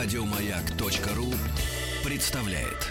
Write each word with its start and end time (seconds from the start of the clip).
Радиомаяк.ру 0.00 1.26
представляет. 2.08 2.86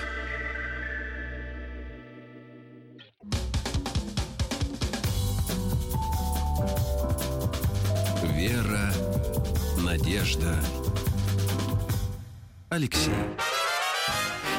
Вера, 8.23 8.91
надежда, 9.78 10.54
Алексей. 12.68 13.14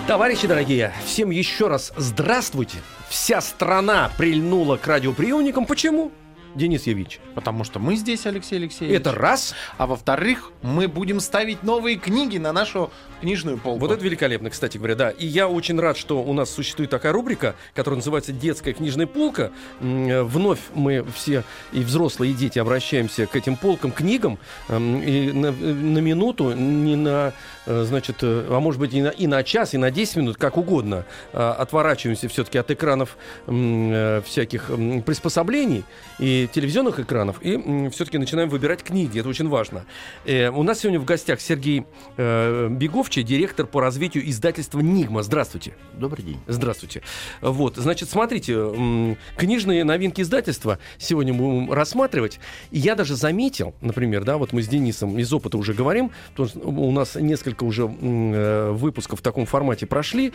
Товарищи 0.07 0.47
дорогие, 0.47 0.95
всем 1.05 1.29
еще 1.29 1.69
раз 1.69 1.93
здравствуйте. 1.99 2.79
Вся 3.11 3.43
страна 3.43 4.11
прильнула 4.17 4.79
к 4.79 4.87
радиоприемникам. 4.87 5.67
Почему? 5.67 6.13
Денис 6.55 6.87
Евич. 6.87 7.21
Потому 7.35 7.65
что 7.65 7.79
мы 7.79 7.97
здесь, 7.97 8.27
Алексей 8.27 8.57
Алексеевич. 8.57 8.97
Это 8.97 9.13
раз. 9.13 9.55
А 9.77 9.87
во-вторых, 9.87 10.53
мы 10.63 10.89
будем 10.89 11.21
ставить 11.21 11.63
новые 11.63 11.97
книги 11.97 12.39
на 12.39 12.53
нашу 12.53 12.91
книжную 13.21 13.59
полку. 13.59 13.81
Вот 13.81 13.91
это 13.91 14.05
великолепно, 14.05 14.51
кстати 14.51 14.79
говоря, 14.79 14.95
да. 14.95 15.11
И 15.11 15.27
я 15.27 15.49
очень 15.49 15.79
рад, 15.79 15.97
что 15.97 16.23
у 16.23 16.33
нас 16.33 16.51
существует 16.51 16.91
такая 16.91 17.13
рубрика, 17.13 17.55
которая 17.75 17.97
называется 17.97 18.33
«Детская 18.33 18.73
книжная 18.73 19.07
полка». 19.07 19.51
Э, 19.81 20.23
Вновь 20.23 20.61
мы 20.75 21.05
все, 21.15 21.45
и 21.73 21.81
взрослые, 21.81 22.33
и 22.33 22.35
дети, 22.35 22.59
обращаемся 22.59 23.27
к 23.27 23.37
этим 23.37 23.57
полкам, 23.57 23.93
книгам. 23.93 24.39
И 24.69 25.33
на, 25.35 25.53
на 25.53 25.99
минуту, 25.99 26.53
не 26.53 26.97
на, 26.97 27.33
э, 27.67 27.85
значит, 27.85 28.19
э, 28.23 28.47
а 28.49 28.61
может 28.61 28.81
быть 28.81 28.95
и 28.95 29.03
на, 29.03 29.09
и 29.09 29.27
на 29.27 29.43
час, 29.43 29.75
и 29.75 29.79
на 29.79 29.91
10 29.91 30.17
минут, 30.17 30.37
как 30.37 30.57
угодно, 30.57 31.05
э, 31.33 31.39
отворачиваемся 31.39 32.29
все-таки 32.29 32.59
от 32.59 32.71
экранов 32.71 33.17
э, 33.47 34.23
всяких 34.25 34.71
приспособлений 35.05 35.85
и 36.19 36.38
телевизионных 36.47 37.01
экранов, 37.01 37.43
и 37.43 37.89
все-таки 37.91 38.19
начинаем 38.19 38.49
выбирать 38.49 38.83
книги. 38.83 39.19
Это 39.19 39.29
очень 39.29 39.49
важно. 39.49 39.85
Э, 40.25 40.51
У 40.51 40.63
нас 40.63 40.81
сегодня 40.81 41.01
в 41.01 41.05
гостях 41.05 41.41
Сергей 41.41 41.85
э, 42.17 42.69
Беговчий, 42.71 43.23
директор 43.23 43.67
по 43.67 43.81
развитию 43.81 44.29
издательства 44.29 44.81
«Нигма». 44.81 45.23
Здравствуйте. 45.23 45.75
Добрый 45.95 46.25
день. 46.25 46.41
Здравствуйте. 46.47 47.03
Вот, 47.41 47.77
значит, 47.77 48.09
смотрите, 48.09 49.17
книжные 49.37 49.85
новинки 49.85 50.21
издательства 50.21 50.79
сегодня 50.99 51.35
будем 51.35 51.73
рассматривать. 51.73 52.41
И 52.71 52.79
я 52.79 52.95
даже 52.95 53.17
заметил, 53.17 53.75
например, 53.81 54.25
да, 54.25 54.39
вот 54.39 54.53
мы 54.53 54.63
с 54.63 54.69
Денисом 54.69 55.19
из 55.19 55.33
опыта 55.33 55.59
уже 55.59 55.75
говорим, 55.75 56.11
потому 56.31 56.49
что 56.49 56.61
у 56.61 56.91
нас 56.93 57.17
несколько 57.17 57.65
уже 57.65 57.85
э, 57.85 58.71
выпусков 58.73 59.21
в 59.21 59.23
таком 59.23 59.47
формате 59.47 59.87
прошли. 59.87 60.33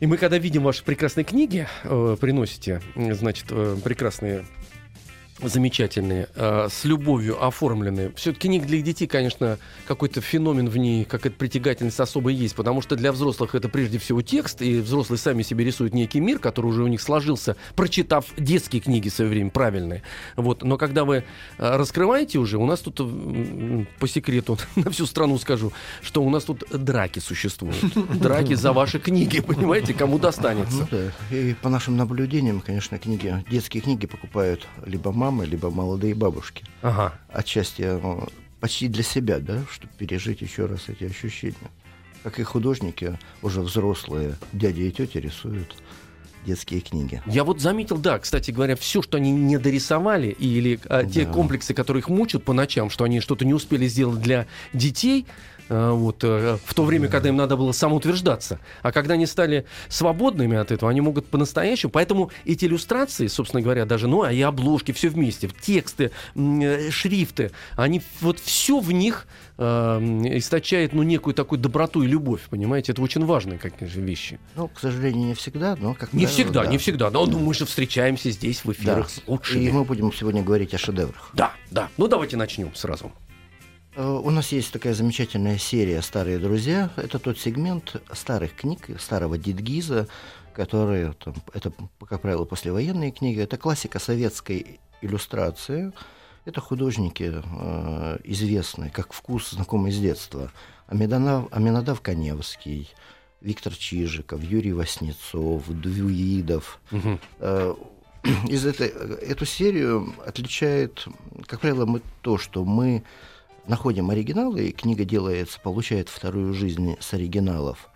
И 0.00 0.06
мы, 0.06 0.16
когда 0.16 0.38
видим 0.38 0.62
ваши 0.62 0.84
прекрасные 0.84 1.24
книги, 1.24 1.66
э, 1.84 2.16
приносите, 2.20 2.82
значит, 2.94 3.46
э, 3.50 3.76
прекрасные 3.82 4.44
замечательные, 5.48 6.28
э, 6.34 6.68
с 6.70 6.84
любовью 6.84 7.44
оформленные. 7.44 8.12
Все-таки 8.16 8.48
книг 8.48 8.66
для 8.66 8.82
детей, 8.82 9.06
конечно, 9.06 9.58
какой-то 9.86 10.20
феномен 10.20 10.68
в 10.68 10.76
ней, 10.76 11.04
какая-то 11.04 11.36
притягательность 11.36 11.98
особая 11.98 12.34
есть, 12.34 12.54
потому 12.54 12.82
что 12.82 12.96
для 12.96 13.10
взрослых 13.10 13.54
это 13.54 13.68
прежде 13.68 13.98
всего 13.98 14.22
текст, 14.22 14.60
и 14.60 14.80
взрослые 14.80 15.18
сами 15.18 15.42
себе 15.42 15.64
рисуют 15.64 15.94
некий 15.94 16.20
мир, 16.20 16.38
который 16.38 16.66
уже 16.66 16.82
у 16.82 16.86
них 16.86 17.00
сложился, 17.00 17.56
прочитав 17.74 18.26
детские 18.36 18.82
книги 18.82 19.08
в 19.08 19.14
свое 19.14 19.30
время, 19.30 19.50
правильные. 19.50 20.02
Вот. 20.36 20.62
Но 20.62 20.76
когда 20.76 21.04
вы 21.04 21.16
э, 21.16 21.22
раскрываете 21.58 22.38
уже, 22.38 22.58
у 22.58 22.66
нас 22.66 22.80
тут, 22.80 22.96
по 23.98 24.08
секрету, 24.08 24.58
на 24.76 24.90
всю 24.90 25.06
страну 25.06 25.38
скажу, 25.38 25.72
что 26.02 26.22
у 26.22 26.30
нас 26.30 26.44
тут 26.44 26.64
драки 26.70 27.18
существуют. 27.18 27.76
Драки 28.18 28.54
за 28.54 28.72
ваши 28.72 28.98
книги, 28.98 29.40
понимаете, 29.46 29.94
кому 29.94 30.18
достанется. 30.18 30.86
Ну. 30.90 31.36
И 31.36 31.54
по 31.54 31.68
нашим 31.68 31.96
наблюдениям, 31.96 32.60
конечно, 32.60 32.98
книги, 32.98 33.42
детские 33.50 33.82
книги 33.82 34.06
покупают 34.06 34.66
либо 34.84 35.12
мамы, 35.34 35.46
либо 35.46 35.70
молодые 35.70 36.14
бабушки. 36.14 36.64
Ага. 36.82 37.14
Отчасти 37.28 37.82
ну, 37.82 38.28
почти 38.60 38.88
для 38.88 39.02
себя, 39.02 39.38
да, 39.40 39.62
чтобы 39.70 39.92
пережить 39.98 40.40
еще 40.40 40.66
раз 40.66 40.88
эти 40.88 41.04
ощущения. 41.04 41.70
Как 42.22 42.38
и 42.38 42.42
художники, 42.42 43.18
уже 43.42 43.60
взрослые, 43.60 44.36
дяди 44.52 44.82
и 44.82 44.90
тети 44.90 45.18
рисуют 45.18 45.74
детские 46.46 46.80
книги. 46.80 47.22
Я 47.26 47.42
вот 47.42 47.60
заметил, 47.60 47.96
да, 47.96 48.18
кстати 48.18 48.50
говоря, 48.50 48.76
все, 48.76 49.02
что 49.02 49.16
они 49.16 49.32
не 49.32 49.58
дорисовали, 49.58 50.28
или 50.28 50.78
а, 50.86 51.04
те 51.04 51.24
Да. 51.24 51.32
комплексы, 51.32 51.72
которые 51.74 52.02
их 52.02 52.08
мучают 52.08 52.44
по 52.44 52.52
ночам, 52.52 52.90
что 52.90 53.04
они 53.04 53.20
что-то 53.20 53.44
не 53.44 53.54
успели 53.54 53.86
сделать 53.88 54.20
для 54.20 54.46
детей, 54.74 55.26
э, 55.26 55.53
вот, 55.68 56.22
э, 56.22 56.58
в 56.64 56.74
то 56.74 56.84
время, 56.84 57.08
когда 57.08 57.28
им 57.28 57.36
надо 57.36 57.56
было 57.56 57.72
самоутверждаться. 57.72 58.58
А 58.82 58.92
когда 58.92 59.14
они 59.14 59.26
стали 59.26 59.64
свободными 59.88 60.56
от 60.56 60.70
этого, 60.70 60.90
они 60.90 61.00
могут 61.00 61.26
по-настоящему. 61.26 61.90
Поэтому 61.90 62.30
эти 62.44 62.66
иллюстрации, 62.66 63.26
собственно 63.26 63.62
говоря, 63.62 63.86
даже, 63.86 64.06
ну, 64.08 64.22
а 64.22 64.32
и 64.32 64.40
обложки, 64.42 64.92
все 64.92 65.08
вместе, 65.08 65.48
тексты, 65.60 66.10
э, 66.34 66.90
шрифты, 66.90 67.50
они 67.76 68.02
вот 68.20 68.38
все 68.38 68.78
в 68.80 68.92
них 68.92 69.26
э, 69.56 69.64
источает, 70.36 70.92
ну, 70.92 71.02
некую 71.02 71.34
такую 71.34 71.58
доброту 71.58 72.02
и 72.02 72.06
любовь, 72.06 72.42
понимаете? 72.50 72.92
Это 72.92 73.02
очень 73.02 73.24
важные, 73.24 73.58
конечно, 73.58 74.00
вещи. 74.00 74.38
Ну, 74.56 74.68
к 74.68 74.78
сожалению, 74.80 75.28
не 75.28 75.34
всегда, 75.34 75.76
но 75.76 75.94
как 75.94 76.12
Не 76.12 76.20
правило, 76.20 76.28
всегда, 76.28 76.64
да. 76.64 76.70
не 76.70 76.78
всегда. 76.78 77.10
Но 77.10 77.26
ну, 77.26 77.38
мы 77.38 77.54
же 77.54 77.64
встречаемся 77.64 78.30
здесь 78.30 78.64
в 78.64 78.66
Да. 78.66 78.72
эфирах 78.72 79.10
с 79.10 79.22
лучшими. 79.26 79.64
И 79.64 79.70
мы 79.70 79.84
будем 79.84 80.12
сегодня 80.12 80.42
говорить 80.42 80.74
о 80.74 80.78
шедеврах. 80.78 81.30
Да, 81.32 81.52
да. 81.70 81.88
Ну 81.96 82.08
давайте 82.08 82.36
начнем 82.36 82.74
сразу. 82.74 83.12
Э, 83.96 84.20
У 84.24 84.30
нас 84.30 84.52
есть 84.52 84.72
такая 84.72 84.94
замечательная 84.94 85.58
серия 85.58 86.02
«Старые 86.02 86.38
друзья». 86.38 86.90
Это 86.96 87.18
тот 87.18 87.38
сегмент 87.38 88.02
старых 88.12 88.54
книг, 88.54 88.88
старого 88.98 89.38
дидгиза, 89.38 90.08
которые, 90.52 91.12
там, 91.12 91.34
это, 91.52 91.72
как 92.08 92.22
правило, 92.22 92.44
послевоенные 92.44 93.12
книги. 93.12 93.40
Это 93.40 93.56
классика 93.56 93.98
советской 93.98 94.80
иллюстрации. 95.00 95.92
Это 96.44 96.60
художники 96.60 97.32
э, 97.34 98.18
известные, 98.24 98.90
как 98.90 99.12
вкус, 99.12 99.50
знакомый 99.50 99.92
с 99.92 99.98
детства. 99.98 100.50
Аминадав, 100.88 101.48
Аминадав 101.52 102.00
Коневский, 102.00 102.90
Виктор 103.40 103.74
Чижиков, 103.74 104.42
Юрий 104.42 104.72
Васнецов, 104.72 105.68
Дуидов. 105.68 106.80
Э, 107.38 107.74
из 108.48 108.66
этой, 108.66 108.88
эту 108.88 109.44
серию 109.44 110.14
отличает, 110.26 111.06
как 111.46 111.60
правило, 111.60 111.86
мы 111.86 112.00
то, 112.22 112.38
что 112.38 112.64
мы 112.64 113.04
находим 113.66 114.10
оригиналы, 114.10 114.66
и 114.68 114.72
книга 114.72 115.04
делается, 115.04 115.60
получает 115.60 116.08
вторую 116.08 116.54
жизнь 116.54 116.96
с 117.00 117.14
оригиналов. 117.14 117.90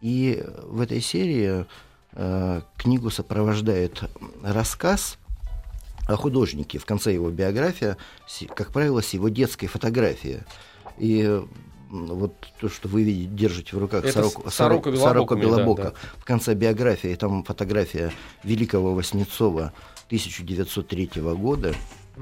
И 0.00 0.44
в 0.62 0.80
этой 0.80 1.00
серии 1.00 1.66
э, 2.12 2.60
книгу 2.76 3.10
сопровождает 3.10 4.02
рассказ 4.42 5.18
о 6.06 6.16
художнике. 6.16 6.78
В 6.78 6.86
конце 6.86 7.12
его 7.12 7.30
биография, 7.30 7.96
как 8.54 8.72
правило, 8.72 9.00
с 9.00 9.10
его 9.14 9.28
детской 9.28 9.66
фотографией. 9.66 10.40
И 10.98 11.42
вот 11.90 12.34
то, 12.60 12.68
что 12.68 12.88
вы 12.88 13.02
видите, 13.02 13.30
держите 13.32 13.76
в 13.76 13.78
руках 13.78 14.04
Это 14.04 14.12
сорока 14.12 14.50
сорока 14.50 14.90
Белобоками, 14.90 15.40
да, 15.40 15.46
Белобока. 15.46 15.82
да. 15.82 15.92
В 16.18 16.24
конце 16.24 16.54
биографии 16.54 17.14
там 17.14 17.44
фотография 17.44 18.12
великого 18.42 18.94
Васнецова 18.94 19.72
1903 20.06 21.10
года. 21.34 21.74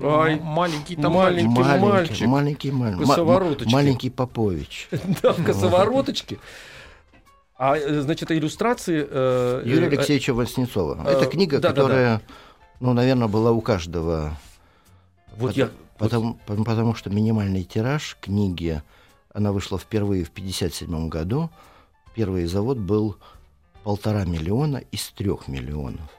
Ай, 0.03 0.35
М- 0.39 0.43
маленький 0.45 0.97
там 0.97 1.13
маленький. 1.13 1.49
мальчик. 1.49 2.27
мальчик. 2.27 2.27
маленький, 2.27 2.71
Косовороточки. 2.99 3.71
ма- 3.71 3.73
маленький 3.73 4.11
Попович. 4.11 4.89
Да, 5.23 5.33
в 5.33 5.45
косовороточке. 5.45 6.39
А, 7.57 7.77
э, 7.77 8.01
значит, 8.01 8.31
иллюстрации... 8.33 9.07
э, 9.09 9.63
Юрия 9.65 9.85
э, 9.87 9.89
Алексеевича 9.91 10.35
Васнецова. 10.35 11.01
э, 11.07 11.11
Это 11.11 11.27
книга, 11.27 11.61
которая, 11.61 12.21
ну, 12.81 12.93
наверное, 12.93 13.29
была 13.29 13.53
у 13.53 13.61
каждого. 13.61 14.37
Вот 15.37 15.53
я... 15.57 15.71
Потому, 15.99 16.35
по- 16.47 16.57
потому 16.65 16.97
что 16.97 17.11
минимальный 17.11 17.63
тираж 17.63 18.17
книги, 18.21 18.83
она 19.33 19.53
вышла 19.53 19.79
впервые 19.79 20.25
в 20.25 20.31
1957 20.31 21.09
году. 21.09 21.51
Первый 22.17 22.47
завод 22.47 22.79
был 22.79 23.17
полтора 23.85 24.25
миллиона 24.25 24.79
из 24.91 25.09
трех 25.11 25.47
миллионов. 25.47 26.11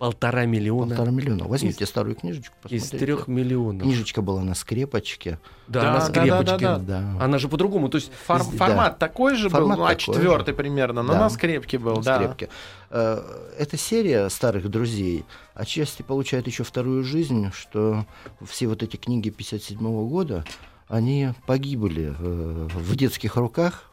Полтора 0.00 0.46
миллиона 0.46 0.96
Полтора 0.96 1.10
миллиона. 1.12 1.44
Возьмите 1.46 1.84
старую 1.84 2.16
книжечку, 2.16 2.54
из 2.70 2.80
посмотрите. 2.84 3.04
трех 3.04 3.28
миллионов. 3.28 3.82
Книжечка 3.82 4.22
была 4.22 4.42
на 4.42 4.54
скрепочке. 4.54 5.38
Да, 5.68 5.82
Да, 5.82 5.92
на 5.92 5.98
да, 5.98 6.06
скрепочке. 6.06 6.56
да, 6.58 6.78
да, 6.78 7.00
Да. 7.18 7.22
Она 7.22 7.36
же 7.38 7.48
по-другому, 7.48 7.90
то 7.90 7.96
есть... 7.96 8.10
Фор- 8.26 8.38
Да. 8.38 8.56
Формат 8.56 8.98
такой 8.98 9.34
же 9.34 9.50
Формат 9.50 9.76
был, 9.76 9.84
ну, 9.84 9.90
а 9.90 9.94
четвертый 9.96 10.54
примерно, 10.54 11.02
но 11.02 11.12
Да. 11.12 11.18
на 11.20 11.28
скрепке 11.28 11.76
был, 11.78 11.96
на 11.96 12.02
да. 12.02 12.16
скрепке. 12.16 12.48
Э, 12.88 13.22
Эта 13.58 13.76
серия 13.76 14.30
старых 14.30 14.70
друзей 14.70 15.26
отчасти 15.52 16.00
получает 16.00 16.46
еще 16.46 16.64
вторую 16.64 17.04
жизнь, 17.04 17.52
что 17.52 18.06
все 18.48 18.68
вот 18.68 18.82
эти 18.82 18.96
книги 18.96 19.28
57 19.28 19.78
года, 20.08 20.46
они 20.88 21.34
погибли 21.46 22.14
э, 22.18 22.68
в 22.74 22.96
детских 22.96 23.36
руках, 23.36 23.89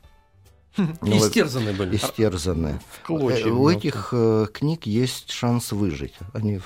ну, 0.78 1.18
Истерзаны 1.18 1.74
были. 1.74 1.96
истерзаны. 1.96 2.80
В 2.92 3.06
клочья. 3.06 3.46
Э, 3.48 3.50
У 3.50 3.70
мелко. 3.70 3.88
этих 3.88 4.10
э, 4.12 4.46
книг 4.54 4.86
есть 4.86 5.32
шанс 5.32 5.72
выжить. 5.72 6.14
Они 6.34 6.60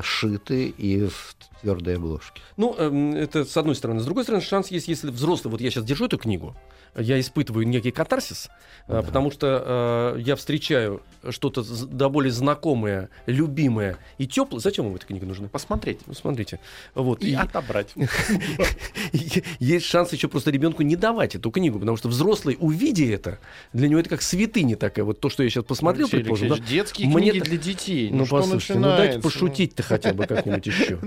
сшиты 0.00 0.68
и 0.68 1.06
в 1.08 1.36
твердой 1.60 1.96
обложке. 1.96 2.40
Ну, 2.56 2.74
эм, 2.78 3.14
это 3.14 3.44
с 3.44 3.56
одной 3.56 3.74
стороны. 3.74 4.00
С 4.00 4.04
другой 4.04 4.24
стороны, 4.24 4.42
шанс 4.42 4.68
есть, 4.70 4.88
если 4.88 5.10
взрослый, 5.10 5.50
вот 5.50 5.60
я 5.60 5.70
сейчас 5.70 5.84
держу 5.84 6.06
эту 6.06 6.16
книгу, 6.18 6.56
я 6.96 7.18
испытываю 7.20 7.66
некий 7.66 7.90
катарсис, 7.90 8.48
э, 8.88 8.92
Да. 8.94 9.02
потому 9.02 9.30
что 9.30 10.14
э, 10.16 10.20
я 10.20 10.36
встречаю 10.36 11.02
что-то 11.28 11.62
до 11.86 12.08
более 12.08 12.32
знакомое, 12.32 13.10
любимое 13.26 13.98
и 14.18 14.26
теплое. 14.26 14.60
Зачем 14.60 14.86
вам 14.86 14.94
эта 14.96 15.06
книга 15.06 15.26
нужна? 15.26 15.48
Посмотреть. 15.48 16.00
Ну, 16.06 16.14
смотрите. 16.14 16.60
Вот. 16.94 17.22
И 17.22 17.30
И- 17.30 17.34
отобрать. 17.34 17.94
есть 19.58 19.86
шанс 19.86 20.12
еще 20.12 20.28
просто 20.28 20.50
ребенку 20.50 20.82
не 20.82 20.96
давать 20.96 21.34
эту 21.34 21.50
книгу, 21.50 21.78
потому 21.78 21.96
что 21.96 22.08
взрослый, 22.08 22.56
увидя 22.60 23.04
это, 23.12 23.38
для 23.72 23.88
него 23.88 24.00
это 24.00 24.08
как 24.10 24.22
святыня 24.22 24.76
такая. 24.76 25.04
Вот 25.04 25.20
то, 25.20 25.28
что 25.28 25.42
я 25.42 25.50
сейчас 25.50 25.64
посмотрел, 25.64 26.08
предположим, 26.08 26.50
Детские 26.68 27.10
книги 27.10 27.40
для 27.40 27.56
детей. 27.58 28.10
Ну, 28.10 28.26
что 28.26 28.36
послушайте, 28.38 28.74
ну 28.80 28.88
дайте 28.88 29.18
пошутить-то 29.20 29.82
хотя 29.82 30.12
бы 30.12 30.26
как-нибудь 30.26 30.66
еще. 30.66 30.98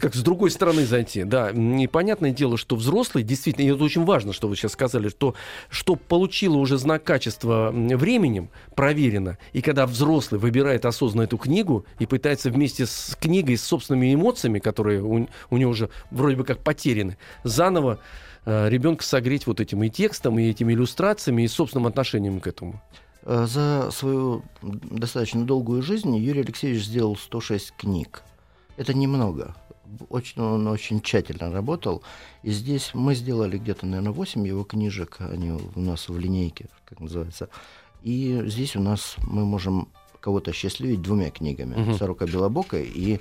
Как 0.00 0.14
с 0.14 0.22
другой 0.22 0.50
стороны 0.50 0.84
зайти. 0.86 1.24
Да, 1.24 1.50
непонятное 1.52 2.30
дело, 2.30 2.56
что 2.58 2.76
взрослый, 2.76 3.24
действительно, 3.24 3.64
и 3.64 3.72
это 3.74 3.82
очень 3.82 4.04
важно, 4.04 4.32
что 4.32 4.48
вы 4.48 4.56
сейчас 4.56 4.72
сказали, 4.72 5.08
что, 5.08 5.23
что 5.70 5.96
получило 5.96 6.56
уже 6.56 6.76
знак 6.76 7.04
качества 7.04 7.70
временем, 7.72 8.50
проверено, 8.74 9.38
и 9.52 9.62
когда 9.62 9.86
взрослый 9.86 10.40
выбирает 10.40 10.84
осознанно 10.84 11.24
эту 11.24 11.38
книгу 11.38 11.86
и 11.98 12.06
пытается 12.06 12.50
вместе 12.50 12.84
с 12.86 13.16
книгой, 13.18 13.56
с 13.56 13.64
собственными 13.64 14.14
эмоциями, 14.14 14.58
которые 14.58 15.02
у, 15.02 15.28
у 15.50 15.56
него 15.56 15.70
уже 15.70 15.88
вроде 16.10 16.36
бы 16.36 16.44
как 16.44 16.58
потеряны, 16.58 17.16
заново 17.44 18.00
э, 18.44 18.68
ребенка 18.68 19.04
согреть 19.04 19.46
вот 19.46 19.60
этим 19.60 19.82
и 19.84 19.90
текстом, 19.90 20.38
и 20.38 20.50
этими 20.50 20.72
иллюстрациями, 20.74 21.42
и 21.42 21.48
собственным 21.48 21.86
отношением 21.86 22.40
к 22.40 22.46
этому. 22.46 22.82
Э, 23.22 23.46
За 23.48 23.90
свою 23.90 24.42
достаточно 24.62 25.44
долгую 25.44 25.82
жизнь 25.82 26.14
Юрий 26.16 26.40
Алексеевич 26.40 26.84
сделал 26.84 27.16
106 27.16 27.72
книг. 27.76 28.22
Это 28.76 28.92
немного. 28.92 29.54
Очень, 30.08 30.42
он 30.42 30.66
очень 30.68 31.00
тщательно 31.00 31.50
работал. 31.52 32.02
И 32.42 32.50
здесь 32.50 32.90
мы 32.94 33.14
сделали 33.14 33.58
где-то, 33.58 33.86
наверное, 33.86 34.12
8 34.12 34.46
его 34.46 34.64
книжек. 34.64 35.16
Они 35.20 35.50
у 35.52 35.80
нас 35.80 36.08
в 36.08 36.18
линейке, 36.18 36.66
как 36.84 37.00
называется. 37.00 37.48
И 38.02 38.42
здесь 38.46 38.76
у 38.76 38.80
нас 38.80 39.16
мы 39.22 39.44
можем 39.44 39.88
кого-то 40.20 40.52
счастливить 40.52 41.02
двумя 41.02 41.30
книгами. 41.30 41.74
Мгм. 41.74 41.94
«Сорока 41.98 42.24
белобока» 42.26 42.78
и 42.78 43.18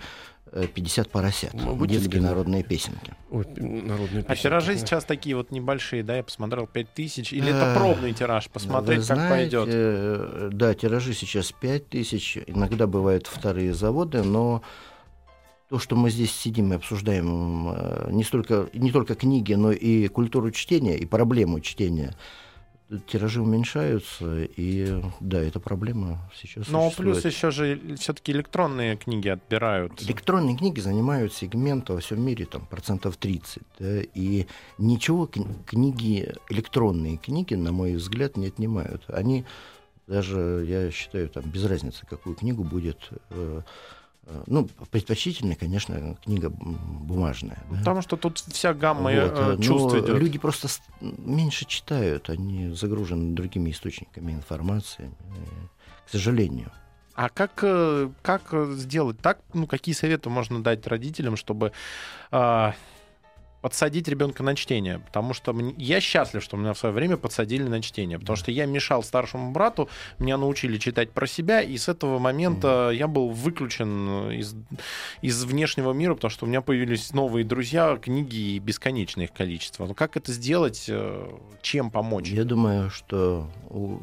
э, 0.54 0.68
«50 0.74 1.10
поросят». 1.10 1.54
Ну, 1.54 1.76
будьте 1.76 1.96
Детские 1.96 2.12
любезны. 2.16 2.30
народные 2.30 2.64
песенки. 2.64 3.14
Ой, 3.30 3.46
народные 3.58 4.22
А 4.22 4.24
песенки, 4.24 4.42
тиражи 4.42 4.74
да. 4.74 4.78
сейчас 4.80 5.04
такие 5.04 5.36
вот 5.36 5.52
небольшие, 5.52 6.04
да, 6.04 6.16
я 6.18 6.24
посмотрел 6.24 6.66
5000. 6.68 7.34
Или 7.34 7.52
Э, 7.52 7.56
это 7.56 7.74
пробный 7.80 8.14
тираж, 8.14 8.48
посмотреть, 8.50 9.00
Вы 9.02 9.08
как 9.08 9.18
знаете, 9.18 9.58
пойдет. 9.58 9.70
э, 9.74 10.50
Да, 10.54 10.74
тиражи 10.76 11.14
сейчас 11.14 11.52
5000, 11.52 12.38
иногда 12.48 12.88
бывают 12.88 13.28
вторые 13.28 13.74
заводы, 13.74 14.24
но 14.24 14.62
то, 15.74 15.80
что 15.80 15.96
мы 15.96 16.12
здесь 16.12 16.32
сидим 16.32 16.72
и 16.72 16.76
обсуждаем 16.76 17.70
э, 17.70 18.10
не, 18.12 18.24
столько, 18.24 18.70
не 18.74 18.92
только 18.92 19.16
книги, 19.16 19.56
но 19.56 19.72
и 19.72 20.08
культуру 20.08 20.52
чтения, 20.52 20.96
и 21.00 21.08
проблему 21.08 21.62
чтения, 21.62 22.14
тиражи 23.08 23.42
уменьшаются, 23.42 24.44
и 24.44 25.02
да, 25.20 25.42
эта 25.42 25.60
проблема 25.60 26.30
сейчас 26.36 26.68
Но 26.68 26.84
существует. 26.92 27.16
плюс 27.24 27.26
еще 27.26 27.50
же 27.50 27.96
все-таки 28.00 28.32
электронные 28.34 28.98
книги 28.98 29.30
отбирают. 29.30 30.00
Электронные 30.04 30.56
книги 30.56 30.80
занимают 30.80 31.34
сегмент 31.34 31.90
во 31.90 32.00
всем 32.02 32.22
мире 32.24 32.46
там, 32.46 32.68
процентов 32.68 33.18
30. 33.18 33.64
да, 33.80 34.02
и 34.14 34.46
ничего 34.78 35.26
кни- 35.26 35.48
книги, 35.66 36.36
электронные 36.52 37.18
книги, 37.18 37.56
на 37.56 37.72
мой 37.72 37.96
взгляд, 37.96 38.38
не 38.38 38.46
отнимают. 38.46 39.06
Они 39.08 39.44
даже, 40.06 40.64
я 40.68 40.92
считаю, 40.92 41.30
там 41.30 41.46
без 41.50 41.66
разницы, 41.66 42.06
какую 42.08 42.36
книгу 42.36 42.64
будет. 42.64 43.00
э, 43.32 43.62
ну, 44.48 44.70
предпочтительнее, 44.90 45.56
конечно, 45.56 46.18
книга 46.24 46.50
бумажная. 46.50 47.62
да. 47.70 47.80
Потому 47.80 48.02
что 48.02 48.18
тут 48.18 48.40
вся 48.40 48.74
гамма 48.74 49.12
Вот, 49.12 49.14
э, 49.14 49.56
э, 49.60 49.62
чувств 49.62 49.94
но 49.94 50.00
идет. 50.00 50.18
люди 50.18 50.38
просто 50.40 50.68
меньше 51.02 51.66
читают, 51.66 52.30
они 52.30 52.70
загружены 52.70 53.36
другими 53.36 53.72
источниками 53.72 54.32
информации, 54.32 55.12
э, 55.20 56.08
к 56.08 56.10
сожалению. 56.10 56.72
А 57.16 57.30
как, 57.30 57.60
э, 57.62 58.10
как 58.22 58.42
э, 58.54 58.74
сделать 58.76 59.20
так? 59.20 59.40
Ну, 59.54 59.68
какие 59.68 59.94
советы 59.94 60.30
можно 60.30 60.64
дать 60.64 60.88
родителям, 60.88 61.36
чтобы 61.36 61.72
а, 62.32 62.74
подсадить 63.64 64.10
ребенка 64.10 64.44
на 64.44 64.56
чтение? 64.56 65.00
Потому 65.00 65.34
что 65.34 65.54
мне- 65.54 65.74
я 65.78 66.02
счастлив, 66.02 66.44
что 66.44 66.58
меня 66.58 66.74
в 66.74 66.78
свое 66.78 66.94
время 66.94 67.16
подсадили 67.16 67.64
на 67.64 67.82
чтение. 67.82 68.20
Потому 68.20 68.36
что 68.36 68.52
я 68.52 68.66
мешал 68.66 69.02
старшему 69.04 69.52
брату, 69.52 69.88
меня 70.20 70.38
научили 70.38 70.78
читать 70.78 71.12
про 71.12 71.26
себя, 71.26 71.62
и 71.62 71.78
с 71.78 71.88
этого 71.88 72.20
момента 72.20 72.92
я 72.94 73.08
был 73.08 73.30
выключен 73.30 74.32
из, 74.32 74.54
из 75.22 75.44
внешнего 75.46 75.94
мира, 75.94 76.14
потому 76.14 76.30
что 76.30 76.46
у 76.46 76.50
меня 76.50 76.62
появились 76.62 77.14
новые 77.14 77.46
друзья, 77.46 77.96
книги 77.96 78.36
и 78.36 78.60
бесконечное 78.60 79.26
их 79.26 79.32
количество. 79.32 79.88
Ну, 79.88 79.94
как 79.96 80.18
это 80.18 80.34
сделать? 80.34 80.86
э, 80.90 81.30
Чем 81.62 81.90
помочь? 81.90 82.28
Я 82.30 82.44
думаю, 82.44 82.90
что 82.90 83.48
у, 83.70 83.98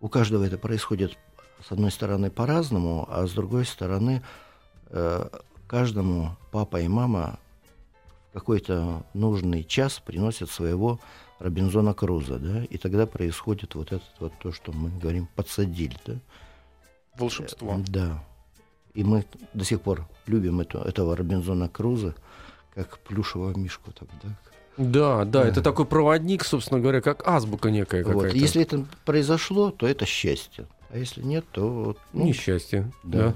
у 0.00 0.08
каждого 0.08 0.44
это 0.44 0.58
происходит, 0.58 1.16
с 1.64 1.70
одной 1.70 1.92
стороны, 1.92 2.30
по-разному, 2.30 3.06
а 3.08 3.24
с 3.26 3.32
другой 3.32 3.64
стороны, 3.66 4.22
э, 4.88 5.28
каждому 5.68 6.36
папа 6.50 6.80
и 6.80 6.88
мама 6.88 7.38
в 8.30 8.34
какой-то 8.34 9.02
нужный 9.14 9.64
час 9.64 10.00
приносят 10.04 10.50
своего 10.50 11.00
Робинзона 11.40 11.94
Круза, 11.94 12.38
да, 12.38 12.64
и 12.64 12.78
тогда 12.78 13.06
происходит 13.06 13.74
вот 13.74 13.92
это 13.92 14.04
вот 14.20 14.32
то, 14.40 14.52
что 14.52 14.72
мы 14.72 14.90
говорим, 14.90 15.28
подсадили, 15.34 15.96
да. 16.06 16.14
Волшебство. 17.18 17.80
Да. 17.88 18.22
И 18.94 19.04
мы 19.04 19.24
до 19.52 19.64
сих 19.64 19.80
пор 19.80 20.06
любим 20.26 20.60
эту, 20.60 20.78
этого 20.78 21.16
Робинзона 21.16 21.68
Круза 21.68 22.14
как 22.74 22.98
плюшевого 23.00 23.56
мишку 23.58 23.92
тогда. 23.92 24.36
Да, 24.76 25.24
да, 25.24 25.42
это 25.42 25.56
Да. 25.56 25.62
такой 25.62 25.84
проводник, 25.86 26.44
собственно 26.44 26.80
говоря, 26.80 27.00
как 27.00 27.26
азбука 27.26 27.70
некая 27.70 28.04
Вот. 28.04 28.14
какая-то. 28.14 28.36
Если 28.36 28.62
это 28.62 28.86
произошло, 29.04 29.70
то 29.70 29.86
это 29.86 30.06
счастье. 30.06 30.66
А 30.92 30.98
если 30.98 31.22
нет, 31.22 31.44
то 31.52 31.96
ну, 32.12 32.26
Несчастье. 32.26 32.90
да. 33.04 33.32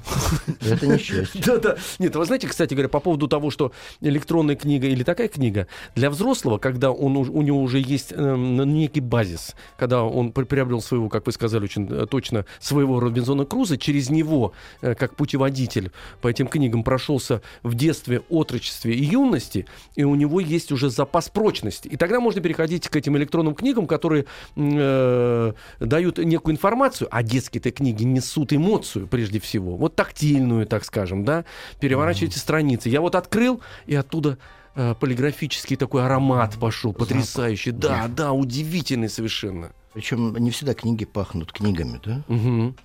Да. 0.60 0.66
это 0.72 0.88
несчастье. 0.88 1.40
Да, 1.46 1.58
да. 1.58 1.76
Нет, 2.00 2.16
вы 2.16 2.24
знаете, 2.24 2.48
кстати 2.48 2.74
говоря, 2.74 2.88
по 2.88 2.98
поводу 2.98 3.28
того, 3.28 3.50
что 3.50 3.70
электронная 4.00 4.56
книга 4.56 4.88
или 4.88 5.04
такая 5.04 5.28
книга, 5.28 5.68
для 5.94 6.10
взрослого, 6.10 6.58
когда 6.58 6.90
он, 6.90 7.16
у 7.16 7.42
него 7.42 7.62
уже 7.62 7.78
есть 7.78 8.12
эм, 8.12 8.56
некий 8.74 9.00
базис, 9.00 9.54
когда 9.76 10.02
он 10.02 10.32
при- 10.32 10.44
приобрел 10.44 10.80
своего, 10.80 11.08
как 11.08 11.26
вы 11.26 11.32
сказали 11.32 11.62
очень 11.62 11.86
э, 11.88 12.06
точно, 12.10 12.44
своего 12.58 12.98
Робинзона 12.98 13.44
Круза, 13.44 13.78
через 13.78 14.10
него, 14.10 14.52
э, 14.80 14.96
как 14.96 15.14
путеводитель 15.14 15.92
по 16.22 16.26
этим 16.28 16.48
книгам 16.48 16.82
прошелся 16.82 17.40
в 17.62 17.74
детстве, 17.76 18.22
отрочестве 18.30 18.94
и 18.94 19.04
юности, 19.04 19.66
и 19.94 20.02
у 20.02 20.16
него 20.16 20.40
есть 20.40 20.72
уже 20.72 20.90
запас 20.90 21.28
прочности. 21.28 21.86
И 21.86 21.96
тогда 21.96 22.18
можно 22.18 22.40
переходить 22.40 22.88
к 22.88 22.96
этим 22.96 23.16
электронным 23.16 23.54
книгам, 23.54 23.86
которые 23.86 24.24
э, 24.56 25.52
дают 25.78 26.18
некую 26.18 26.54
информацию, 26.54 27.06
а 27.12 27.22
детские-то 27.44 27.70
книги 27.70 28.04
несут 28.04 28.52
эмоцию 28.52 29.06
прежде 29.06 29.38
всего. 29.38 29.76
Вот 29.76 29.96
тактильную, 29.96 30.66
так 30.66 30.84
скажем, 30.84 31.24
да. 31.24 31.44
Переворачивайте 31.80 32.38
страницы. 32.38 32.88
Я 32.88 33.00
вот 33.00 33.14
открыл, 33.14 33.60
и 33.86 33.94
оттуда 33.94 34.38
э, 34.74 34.94
полиграфический 34.98 35.76
такой 35.76 36.04
аромат 36.04 36.56
пошел, 36.58 36.92
потрясающий. 36.92 37.72
Да, 37.72 38.08
да, 38.08 38.32
удивительный 38.32 39.08
совершенно. 39.08 39.72
Причем 39.92 40.34
не 40.36 40.50
всегда 40.50 40.74
книги 40.74 41.04
пахнут 41.04 41.52
книгами, 41.52 42.00
да? 42.02 42.22
Мгм. 42.28 42.76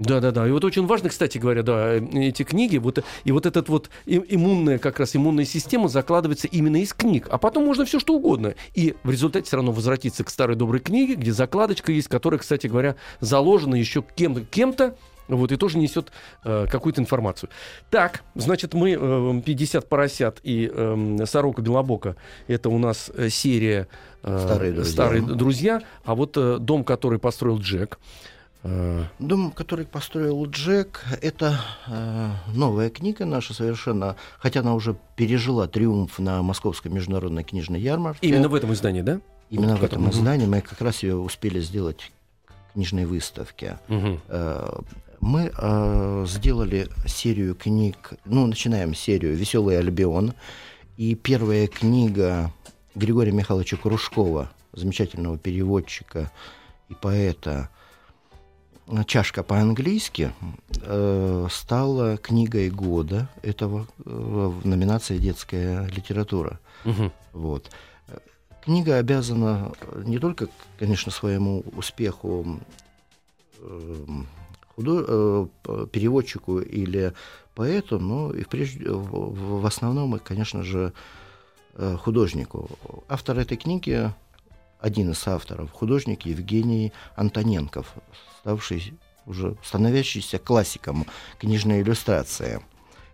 Да, 0.00 0.18
да, 0.20 0.30
да. 0.30 0.48
И 0.48 0.50
вот 0.50 0.64
очень 0.64 0.86
важно, 0.86 1.10
кстати 1.10 1.36
говоря, 1.36 1.62
да, 1.62 1.96
э, 1.96 2.00
эти 2.14 2.42
книги, 2.42 2.78
вот, 2.78 3.04
и 3.24 3.32
вот 3.32 3.44
этот 3.44 3.68
вот 3.68 3.90
иммунная, 4.06 4.78
как 4.78 4.98
раз 4.98 5.14
иммунная 5.14 5.44
система 5.44 5.88
закладывается 5.88 6.48
именно 6.48 6.78
из 6.78 6.94
книг. 6.94 7.28
А 7.30 7.36
потом 7.36 7.66
можно 7.66 7.84
все 7.84 8.00
что 8.00 8.14
угодно. 8.14 8.54
И 8.74 8.94
в 9.02 9.10
результате 9.10 9.44
все 9.46 9.56
равно 9.56 9.72
возвратиться 9.72 10.24
к 10.24 10.30
старой 10.30 10.56
доброй 10.56 10.80
книге, 10.80 11.16
где 11.16 11.32
закладочка 11.32 11.92
есть, 11.92 12.08
которая, 12.08 12.40
кстати 12.40 12.66
говоря, 12.66 12.96
заложена 13.20 13.74
еще 13.74 14.02
кем-то, 14.16 14.40
кем-то 14.40 14.96
вот, 15.28 15.52
и 15.52 15.56
тоже 15.56 15.76
несет 15.76 16.10
э, 16.44 16.66
какую-то 16.68 17.02
информацию. 17.02 17.50
Так, 17.90 18.24
значит, 18.34 18.72
мы 18.72 18.96
э, 18.98 19.42
50 19.44 19.86
поросят 19.86 20.40
и 20.42 20.70
э, 20.72 21.16
сорока 21.26 21.60
белобока. 21.60 22.16
Это 22.48 22.70
у 22.70 22.78
нас 22.78 23.10
э, 23.14 23.28
серия 23.28 23.86
э, 24.22 24.38
Старые 24.46 24.72
друзья. 24.72 24.92
«Старые 24.92 25.22
друзья». 25.22 25.82
А 26.04 26.14
вот 26.14 26.36
э, 26.38 26.56
дом, 26.58 26.84
который 26.84 27.18
построил 27.18 27.58
Джек. 27.58 27.98
Э, 28.62 29.04
Дом, 29.18 29.50
который 29.52 29.86
построил 29.86 30.44
Джек, 30.46 31.04
это 31.20 31.60
э, 31.86 32.30
новая 32.54 32.90
книга 32.90 33.24
наша 33.24 33.54
совершенно, 33.54 34.16
хотя 34.38 34.60
она 34.60 34.74
уже 34.74 34.96
пережила 35.16 35.66
триумф 35.68 36.18
на 36.18 36.42
Московской 36.42 36.90
международной 36.90 37.44
книжной 37.44 37.80
ярмарке. 37.80 38.26
Именно 38.26 38.48
в 38.48 38.54
этом 38.54 38.72
издании, 38.72 39.02
да? 39.02 39.20
Именно 39.50 39.72
Вот 39.72 39.80
в 39.80 39.84
этом 39.84 40.08
издании 40.10 40.46
мы 40.46 40.60
как 40.60 40.80
раз 40.80 41.02
ее 41.02 41.16
успели 41.16 41.60
сделать 41.60 42.12
книжной 42.72 43.04
выставке. 43.04 43.78
Мгм. 43.88 44.20
Э, 44.28 44.80
Мы 45.20 45.52
э, 45.54 46.24
сделали 46.26 46.88
серию 47.06 47.54
книг, 47.54 48.12
ну, 48.24 48.46
начинаем 48.46 48.94
серию 48.94 49.36
«Веселый 49.36 49.78
Альбион». 49.78 50.32
И 50.96 51.14
первая 51.14 51.66
книга 51.66 52.50
Григория 52.94 53.32
Михайловича 53.32 53.76
Кружкова, 53.76 54.50
замечательного 54.72 55.36
переводчика 55.36 56.30
и 56.88 56.94
поэта, 56.94 57.68
чашка 59.06 59.42
по-английски 59.42 60.32
э, 60.82 61.46
стала 61.50 62.16
книгой 62.16 62.70
года 62.70 63.28
этого 63.42 63.86
э, 63.98 64.02
в 64.04 64.66
номинации 64.66 65.18
детская 65.18 65.86
литература. 65.86 66.58
Мгм. 66.84 67.12
Вот. 67.32 67.70
Э, 68.08 68.18
Книга 68.64 68.96
обязана 68.98 69.72
не 70.04 70.18
только, 70.18 70.48
конечно, 70.78 71.10
своему 71.12 71.62
успеху 71.76 72.60
эм, 73.60 74.26
э, 74.78 75.46
п- 75.62 75.86
переводчику 75.86 76.60
или 76.60 77.12
поэту, 77.54 77.98
но 77.98 78.32
и 78.32 78.44
прежде, 78.44 78.84
в, 78.90 79.66
основном, 79.66 80.18
конечно 80.18 80.62
же, 80.62 80.92
э, 81.74 81.96
художнику. 81.96 82.70
Автор 83.08 83.38
этой 83.38 83.56
книги, 83.56 84.12
один 84.80 85.10
из 85.10 85.26
авторов, 85.26 85.70
художник 85.70 86.22
Евгений 86.26 86.92
Антоненков, 87.16 87.94
ставший 88.40 88.94
уже 89.26 89.56
становящийся 89.62 90.38
классиком 90.38 91.06
книжной 91.38 91.82
иллюстрации. 91.82 92.60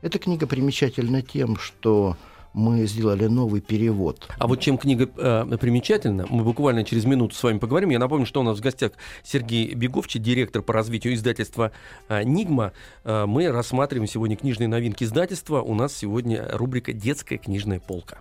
Эта 0.03 0.19
книга 0.19 0.47
примечательна 0.47 1.23
тем, 1.23 1.57
что 1.57 2.17
мы 2.57 2.87
сделали 2.87 3.27
новый 3.27 3.61
перевод. 3.61 4.29
А 4.39 4.47
вот 4.47 4.61
чем 4.61 4.79
книга 4.79 5.09
э, 5.17 5.59
примечательна, 5.61 6.27
мы 6.31 6.43
буквально 6.43 6.85
через 6.85 7.05
минуту 7.05 7.35
с 7.35 7.43
вами 7.43 7.59
поговорим. 7.59 7.91
Я 7.91 7.99
напомню, 7.99 8.25
что 8.25 8.41
у 8.41 8.43
нас 8.43 8.59
в 8.59 8.63
гостях 8.63 8.93
Сергей 9.23 9.75
Беговчий, 9.75 10.19
директор 10.19 10.63
по 10.63 10.73
развитию 10.73 11.13
издательства 11.13 11.73
э, 12.09 12.23
«Нигма». 12.25 12.73
Э, 13.05 13.27
мы 13.27 13.49
рассматриваем 13.49 14.09
сегодня 14.09 14.37
книжные 14.37 14.69
новинки 14.69 15.05
издательства. 15.05 15.61
У 15.61 15.75
нас 15.75 15.95
сегодня 15.95 16.49
рубрика 16.53 16.95
«Детская 16.95 17.37
книжная 17.37 17.79
полка». 17.79 18.21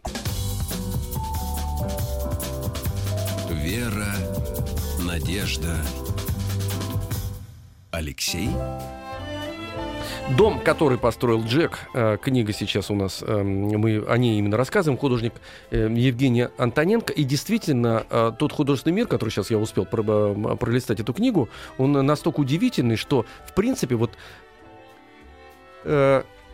Вера, 3.76 4.08
надежда. 5.06 5.76
Алексей 7.92 8.48
Дом, 10.38 10.62
который 10.62 10.98
построил 10.98 11.44
Джек, 11.44 11.80
э, 11.94 12.16
книга 12.22 12.54
сейчас 12.54 12.90
у 12.90 12.96
нас, 12.96 13.22
э, 13.22 13.44
мы 13.44 14.02
о 14.08 14.18
ней 14.18 14.40
именно 14.40 14.56
рассказываем, 14.56 14.98
художник 14.98 15.34
э, 15.72 15.90
Евгений 15.94 16.48
Антоненко. 16.58 17.12
И 17.12 17.26
действительно, 17.26 18.06
э, 18.10 18.32
тот 18.40 18.54
художественный 18.54 18.94
мир, 18.94 19.08
который 19.08 19.32
сейчас 19.32 19.52
я 19.52 19.58
успел 19.58 19.86
про- 19.86 20.56
пролистать 20.56 21.02
эту 21.02 21.14
книгу, 21.14 21.50
он 21.78 21.92
настолько 21.92 22.40
удивительный, 22.40 22.96
что, 22.96 23.26
в 23.46 23.54
принципе, 23.54 23.96
вот 23.96 24.12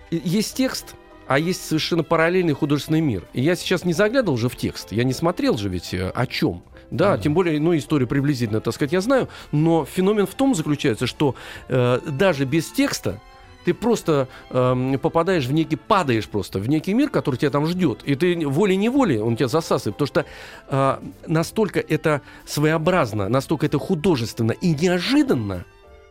есть 0.09 0.57
текст, 0.57 0.95
а 1.27 1.37
есть 1.37 1.63
совершенно 1.63 2.03
параллельный 2.03 2.53
художественный 2.53 2.99
мир. 2.99 3.25
И 3.31 3.41
я 3.41 3.55
сейчас 3.55 3.85
не 3.85 3.93
заглядывал 3.93 4.37
же 4.37 4.49
в 4.49 4.55
текст, 4.55 4.91
я 4.91 5.03
не 5.03 5.13
смотрел 5.13 5.55
же 5.57 5.69
ведь 5.69 5.93
о 5.93 6.25
чем. 6.25 6.63
Да, 6.91 7.17
тем 7.17 7.33
более, 7.33 7.59
ну, 7.59 7.75
историю 7.75 8.07
приблизительно, 8.07 8.59
так 8.59 8.73
сказать, 8.73 8.91
я 8.91 8.99
знаю, 8.99 9.29
но 9.53 9.85
феномен 9.85 10.27
в 10.27 10.35
том 10.35 10.53
заключается, 10.53 11.07
что 11.07 11.35
э, 11.69 11.99
даже 12.05 12.43
без 12.43 12.69
текста 12.69 13.19
ты 13.63 13.73
просто 13.73 14.27
эм, 14.49 14.99
попадаешь 14.99 15.45
в 15.45 15.53
некий, 15.53 15.75
падаешь 15.75 16.27
просто 16.27 16.59
в 16.59 16.67
некий 16.67 16.93
мир, 16.93 17.09
который 17.09 17.37
тебя 17.37 17.51
там 17.51 17.65
ждет. 17.67 18.01
И 18.03 18.15
ты 18.15 18.45
волей-неволей, 18.45 19.19
он 19.19 19.35
тебя 19.35 19.47
засасывает. 19.47 19.97
Потому 19.97 20.07
что 20.07 20.25
э, 20.67 20.97
настолько 21.27 21.79
это 21.79 22.21
своеобразно, 22.45 23.29
настолько 23.29 23.67
это 23.67 23.77
художественно 23.77 24.51
и 24.51 24.73
неожиданно, 24.73 25.65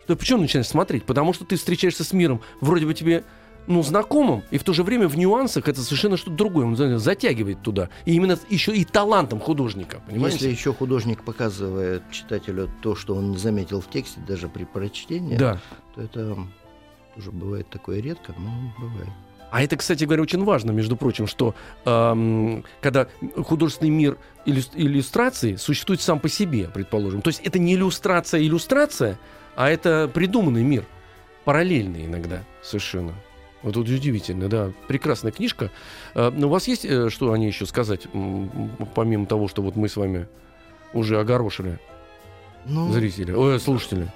что 0.04 0.16
почему 0.16 0.40
начинаешь 0.42 0.68
смотреть? 0.68 1.04
Потому 1.04 1.32
что 1.32 1.44
ты 1.44 1.56
встречаешься 1.56 2.04
с 2.04 2.12
миром 2.12 2.40
вроде 2.60 2.86
бы 2.86 2.94
тебе 2.94 3.24
ну, 3.66 3.82
знакомым, 3.82 4.42
и 4.50 4.58
в 4.58 4.64
то 4.64 4.72
же 4.72 4.82
время 4.82 5.06
в 5.08 5.16
нюансах 5.16 5.68
это 5.68 5.80
совершенно 5.82 6.16
что-то 6.16 6.36
другое. 6.36 6.66
Он 6.66 6.76
затягивает 6.98 7.62
туда. 7.62 7.88
И 8.04 8.14
именно 8.14 8.38
еще 8.48 8.74
и 8.74 8.84
талантом 8.84 9.38
художника. 9.40 10.00
Понимаете? 10.08 10.36
Если 10.38 10.50
еще 10.50 10.72
художник 10.74 11.22
показывает 11.24 12.02
читателю 12.10 12.68
то, 12.82 12.94
что 12.94 13.14
он 13.14 13.30
не 13.32 13.36
заметил 13.38 13.80
в 13.80 13.88
тексте, 13.88 14.20
даже 14.26 14.48
при 14.48 14.64
прочтении, 14.64 15.36
Да. 15.36 15.60
то 15.94 16.02
это 16.02 16.36
тоже 17.14 17.30
бывает 17.30 17.68
такое 17.70 18.00
редко, 18.00 18.34
но 18.38 18.72
бывает. 18.78 19.08
А 19.52 19.62
это, 19.64 19.76
кстати 19.76 20.04
говоря, 20.04 20.22
очень 20.22 20.44
важно, 20.44 20.70
между 20.70 20.96
прочим, 20.96 21.26
что 21.26 21.56
эм, 21.84 22.64
когда 22.80 23.08
художественный 23.36 23.90
мир 23.90 24.16
иллюс- 24.46 24.70
иллюстрации 24.74 25.56
существует 25.56 26.00
сам 26.00 26.20
по 26.20 26.28
себе, 26.28 26.68
предположим. 26.72 27.20
То 27.20 27.28
есть 27.28 27.40
это 27.44 27.58
не 27.58 27.74
иллюстрация 27.74 28.40
иллюстрация, 28.42 29.18
а 29.56 29.68
это 29.68 30.08
придуманный 30.12 30.62
мир. 30.62 30.86
Параллельный 31.44 32.06
иногда 32.06 32.44
совершенно. 32.62 33.12
Вот 33.62 33.74
тут 33.74 33.88
удивительно, 33.88 34.48
да. 34.48 34.72
Прекрасная 34.88 35.32
книжка. 35.32 35.70
Э, 36.14 36.30
ну, 36.34 36.46
у 36.46 36.50
вас 36.50 36.66
есть 36.66 36.84
э, 36.84 37.10
что 37.10 37.32
о 37.32 37.38
ней 37.38 37.48
еще 37.48 37.66
сказать, 37.66 38.06
помимо 38.94 39.26
того, 39.26 39.48
что 39.48 39.62
вот 39.62 39.76
мы 39.76 39.88
с 39.88 39.96
вами 39.96 40.26
уже 40.92 41.20
огорошили 41.20 41.78
Ну, 42.66 42.90
зрителей, 42.92 43.34
ой, 43.34 43.60
слушателей? 43.60 44.08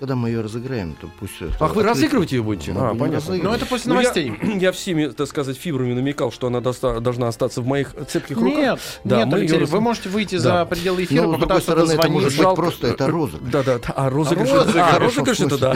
Когда 0.00 0.16
мы 0.16 0.30
ее 0.30 0.40
разыграем, 0.40 0.96
то 0.98 1.10
пусть... 1.20 1.34
Ах, 1.60 1.74
вы 1.76 1.82
разыгрывать 1.82 2.32
ее 2.32 2.42
будете? 2.42 2.72
Мы 2.72 2.80
А, 2.80 2.88
понятно. 2.94 3.16
разыгрывать. 3.16 3.42
Ну, 3.44 3.52
это 3.52 3.66
после 3.66 3.92
Ну, 3.92 4.00
я- 4.00 4.02
новостей. 4.08 4.32
Я, 4.60 4.72
всеми, 4.72 5.08
так 5.08 5.26
сказать, 5.28 5.58
фибрами 5.58 5.92
намекал, 5.92 6.32
что 6.32 6.46
она 6.46 6.60
доста- 6.62 7.00
должна 7.00 7.28
остаться 7.28 7.60
в 7.60 7.66
моих 7.66 7.94
цепких 8.08 8.38
руках. 8.38 8.56
Нет, 8.58 8.80
Да, 9.04 9.18
нет, 9.18 9.26
мы 9.26 9.34
Алексей, 9.38 9.56
её 9.58 9.66
вы 9.66 9.80
можете 9.82 10.08
выйти 10.08 10.36
Да. 10.36 10.40
за 10.40 10.64
пределы 10.64 11.04
эфира, 11.04 11.22
Ну, 11.24 11.28
с 11.28 11.30
другой 11.32 11.40
попытаться 11.48 11.62
стороны, 11.72 11.92
это 11.92 12.08
может 12.10 12.28
быть 12.30 12.38
Жалко. 12.38 12.62
просто 12.62 12.86
это 12.86 13.06
розыгрыш. 13.08 13.52
Да, 13.52 13.62
да, 13.62 13.78
да. 13.78 13.92
А 13.94 14.08
розыгрыш, 14.08 14.50
Розыгрыш, 14.50 14.76
а, 14.82 14.98
розыгрыш 14.98 15.40
это 15.40 15.58
да. 15.58 15.74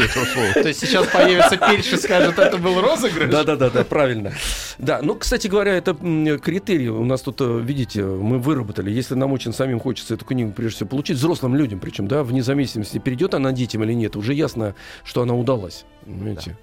То 0.55 0.69
есть 0.69 0.81
сейчас 0.81 1.07
появится 1.09 1.59
Пельш 1.59 1.93
и 1.93 1.97
скажет, 1.99 2.39
это 2.39 2.57
был 2.57 2.81
розыгрыш? 2.81 3.31
Да, 3.31 3.45
да, 3.45 3.57
да, 3.57 3.69
да, 3.69 3.85
правильно. 3.85 4.33
Да, 4.79 5.01
ну, 5.03 5.17
кстати 5.17 5.49
говоря, 5.49 5.75
это 5.77 5.95
критерий. 6.43 6.89
У 6.89 7.05
нас 7.05 7.21
тут, 7.21 7.43
э, 7.43 7.61
видите, 7.63 8.03
мы 8.03 8.39
выработали. 8.39 8.91
Если 8.91 9.15
нам 9.17 9.33
очень 9.33 9.53
самим 9.53 9.81
хочется 9.81 10.15
эту 10.15 10.25
книгу, 10.25 10.53
прежде 10.53 10.77
всего, 10.77 10.89
получить 10.89 11.19
взрослым 11.19 11.55
людям, 11.57 11.79
причем, 11.79 12.09
да, 12.09 12.25
вне 12.25 12.43
зависимости, 12.43 12.97
перейдет 12.99 13.35
она 13.35 13.53
детям 13.53 13.85
или 13.85 13.93
нет, 13.93 14.14
уже 14.19 14.35
ясно, 14.35 14.75
что 15.05 15.23
она 15.23 15.35
удалась. 15.35 15.85
Понимаете? 16.05 16.57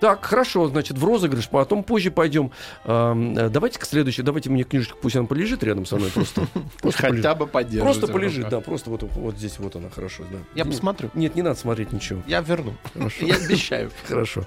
Так, 0.00 0.24
хорошо, 0.24 0.66
значит, 0.66 0.98
в 0.98 1.04
розыгрыш, 1.04 1.48
потом 1.48 1.84
позже 1.84 2.10
пойдем. 2.10 2.50
Э, 2.84 3.48
давайте 3.52 3.78
к 3.78 3.84
следующей, 3.84 4.22
давайте 4.22 4.50
мне 4.50 4.64
книжечку, 4.64 4.98
пусть 5.00 5.14
она 5.14 5.26
полежит 5.28 5.62
рядом 5.62 5.86
со 5.86 5.96
мной 5.96 6.10
просто. 6.10 6.44
Хотя 6.92 7.36
бы 7.36 7.46
поддерживать. 7.46 7.98
Просто 7.98 8.12
полежит, 8.12 8.48
да, 8.48 8.60
просто 8.60 8.90
вот, 8.90 9.04
вот 9.04 9.36
здесь 9.36 9.60
вот 9.60 9.76
она, 9.76 9.90
хорошо, 9.90 10.24
да. 10.28 10.38
Я 10.56 10.64
Нет, 10.64 10.72
посмотрю. 10.74 11.10
Нет, 11.14 11.36
не 11.36 11.42
надо 11.42 11.56
смотреть 11.56 11.92
ничего. 11.92 12.20
Я 12.26 12.40
верну. 12.40 12.74
Я 13.20 13.36
обещаю. 13.36 13.92
Хорошо. 14.08 14.44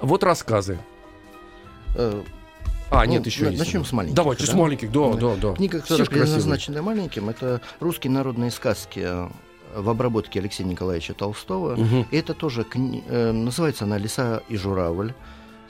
Вот 0.00 0.22
рассказы. 0.22 0.78
Э, 1.96 2.22
А, 2.88 3.04
Ну, 3.06 3.10
нет, 3.10 3.26
еще 3.26 3.46
есть. 3.46 3.58
начнем 3.58 3.84
с 3.84 3.90
маленьких, 3.90 4.14
Давайте, 4.14 4.46
да? 4.46 4.52
с 4.52 4.54
маленьких, 4.54 4.92
да, 4.92 5.12
Да. 5.14 5.16
да, 5.16 5.34
да. 5.34 5.54
Книга, 5.54 5.80
которая 5.80 6.06
предназначена 6.06 6.82
маленьким, 6.82 7.28
это 7.28 7.60
русские 7.80 8.12
народные 8.12 8.52
сказки 8.52 9.08
в 9.74 9.88
обработке 9.88 10.40
Алексея 10.40 10.66
Николаевича 10.66 11.14
Толстого. 11.14 11.76
Мгм. 11.76 12.06
И 12.10 12.16
это 12.16 12.34
тоже 12.34 12.62
кни- 12.62 13.02
э, 13.08 13.32
называется 13.32 13.84
она 13.84 13.98
«Лиса 13.98 14.42
и 14.48 14.56
журавль» 14.56 15.12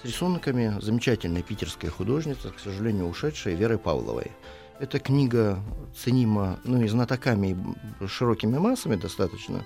с 0.02 0.04
рисунками 0.06 0.76
замечательной 0.80 1.42
питерской 1.42 1.88
художницы, 1.90 2.50
к 2.50 2.58
сожалению, 2.60 3.08
ушедшей 3.08 3.54
Веры 3.54 3.78
Павловой. 3.78 4.30
Эта 4.78 4.98
книга 4.98 5.58
ценима 5.96 6.58
ну, 6.64 6.82
и 6.82 6.88
знатоками, 6.88 7.56
и 8.00 8.06
широкими 8.06 8.58
массами 8.58 8.96
достаточно. 8.96 9.64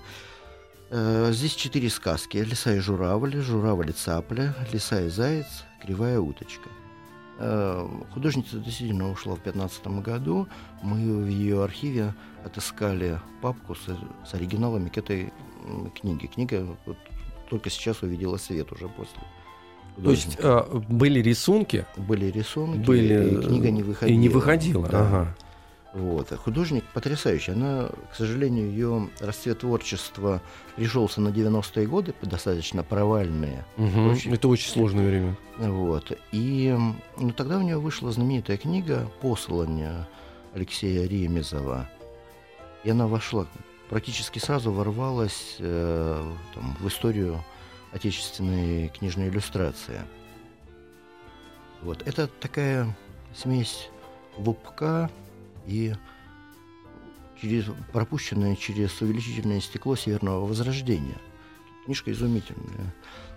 Э, 0.89 1.29
Здесь 1.33 1.53
четыре 1.55 1.89
сказки. 1.89 2.37
«Лиса 2.37 2.73
и 2.75 2.79
журавль», 2.79 3.35
«Журавль 3.41 3.89
и 3.89 3.93
цапля», 3.93 4.55
«Лиса 4.71 5.01
и 5.01 5.09
заяц», 5.09 5.47
«Кривая 5.81 6.19
уточка». 6.19 6.69
Э, 7.43 7.87
Художница 8.13 8.57
действительно 8.59 9.09
ушла 9.11 9.33
в 9.33 9.41
2015 9.43 9.87
году. 10.03 10.47
Мы 10.83 11.23
в 11.23 11.27
ее 11.27 11.63
архиве 11.63 12.13
отыскали 12.45 13.19
папку 13.41 13.73
с, 13.75 13.79
с 14.29 14.33
оригиналами 14.33 14.89
к 14.89 14.97
этой 14.97 15.33
книге. 15.99 16.27
Книга 16.27 16.67
вот 16.85 16.97
только 17.49 17.69
сейчас 17.69 18.03
увидела 18.03 18.37
свет 18.37 18.71
уже 18.71 18.87
после. 18.87 19.19
То 20.03 20.11
есть 20.11 20.35
художника. 20.37 20.59
а, 20.59 20.79
были 20.89 21.19
рисунки, 21.19 21.85
были 21.97 22.25
рисунки, 22.27 22.85
были... 22.85 23.39
и 23.41 23.47
книга 23.47 23.71
не 23.71 23.83
выходила. 23.83 24.15
И 24.15 24.17
не 24.17 24.29
выходила, 24.29 24.87
Да. 24.87 24.99
ага. 25.07 25.35
Вот. 25.93 26.31
А 26.31 26.37
Художник 26.37 26.85
потрясающий. 26.93 27.51
Она, 27.51 27.89
к 28.11 28.15
сожалению, 28.15 28.69
ее 28.69 29.09
расцвет 29.19 29.59
творчества 29.59 30.41
пришелся 30.77 31.19
на 31.19 31.29
90-е 31.29 31.85
годы, 31.85 32.13
достаточно 32.21 32.81
провальные. 32.83 33.65
Мгм. 33.75 34.11
Очень- 34.11 34.33
Это 34.33 34.47
очень 34.47 34.69
сложное 34.71 35.05
время. 35.07 35.35
Вот. 35.57 36.17
И 36.31 36.73
ну, 37.17 37.31
тогда 37.31 37.57
у 37.57 37.61
нее 37.61 37.77
вышла 37.77 38.11
знаменитая 38.11 38.57
книга 38.57 39.09
«Послание» 39.21 40.07
Алексея 40.53 41.07
Ремезова. 41.07 41.89
И 42.85 42.89
она 42.89 43.07
вошла, 43.07 43.45
практически 43.89 44.39
сразу 44.39 44.71
ворвалась 44.71 45.57
э, 45.59 46.33
там, 46.55 46.77
в 46.79 46.87
историю 46.87 47.43
отечественной 47.91 48.87
книжной 48.87 49.27
иллюстрации. 49.27 50.01
Вот. 51.81 52.01
Это 52.07 52.27
такая 52.27 52.95
смесь 53.35 53.89
лупка 54.37 55.09
и 55.65 55.93
через, 57.41 57.65
пропущенная 57.91 58.55
через 58.55 59.01
увеличительное 59.01 59.61
стекло 59.61 59.95
Северного 59.95 60.45
Возрождения. 60.45 61.17
Книжка 61.85 62.11
изумительная. 62.11 62.93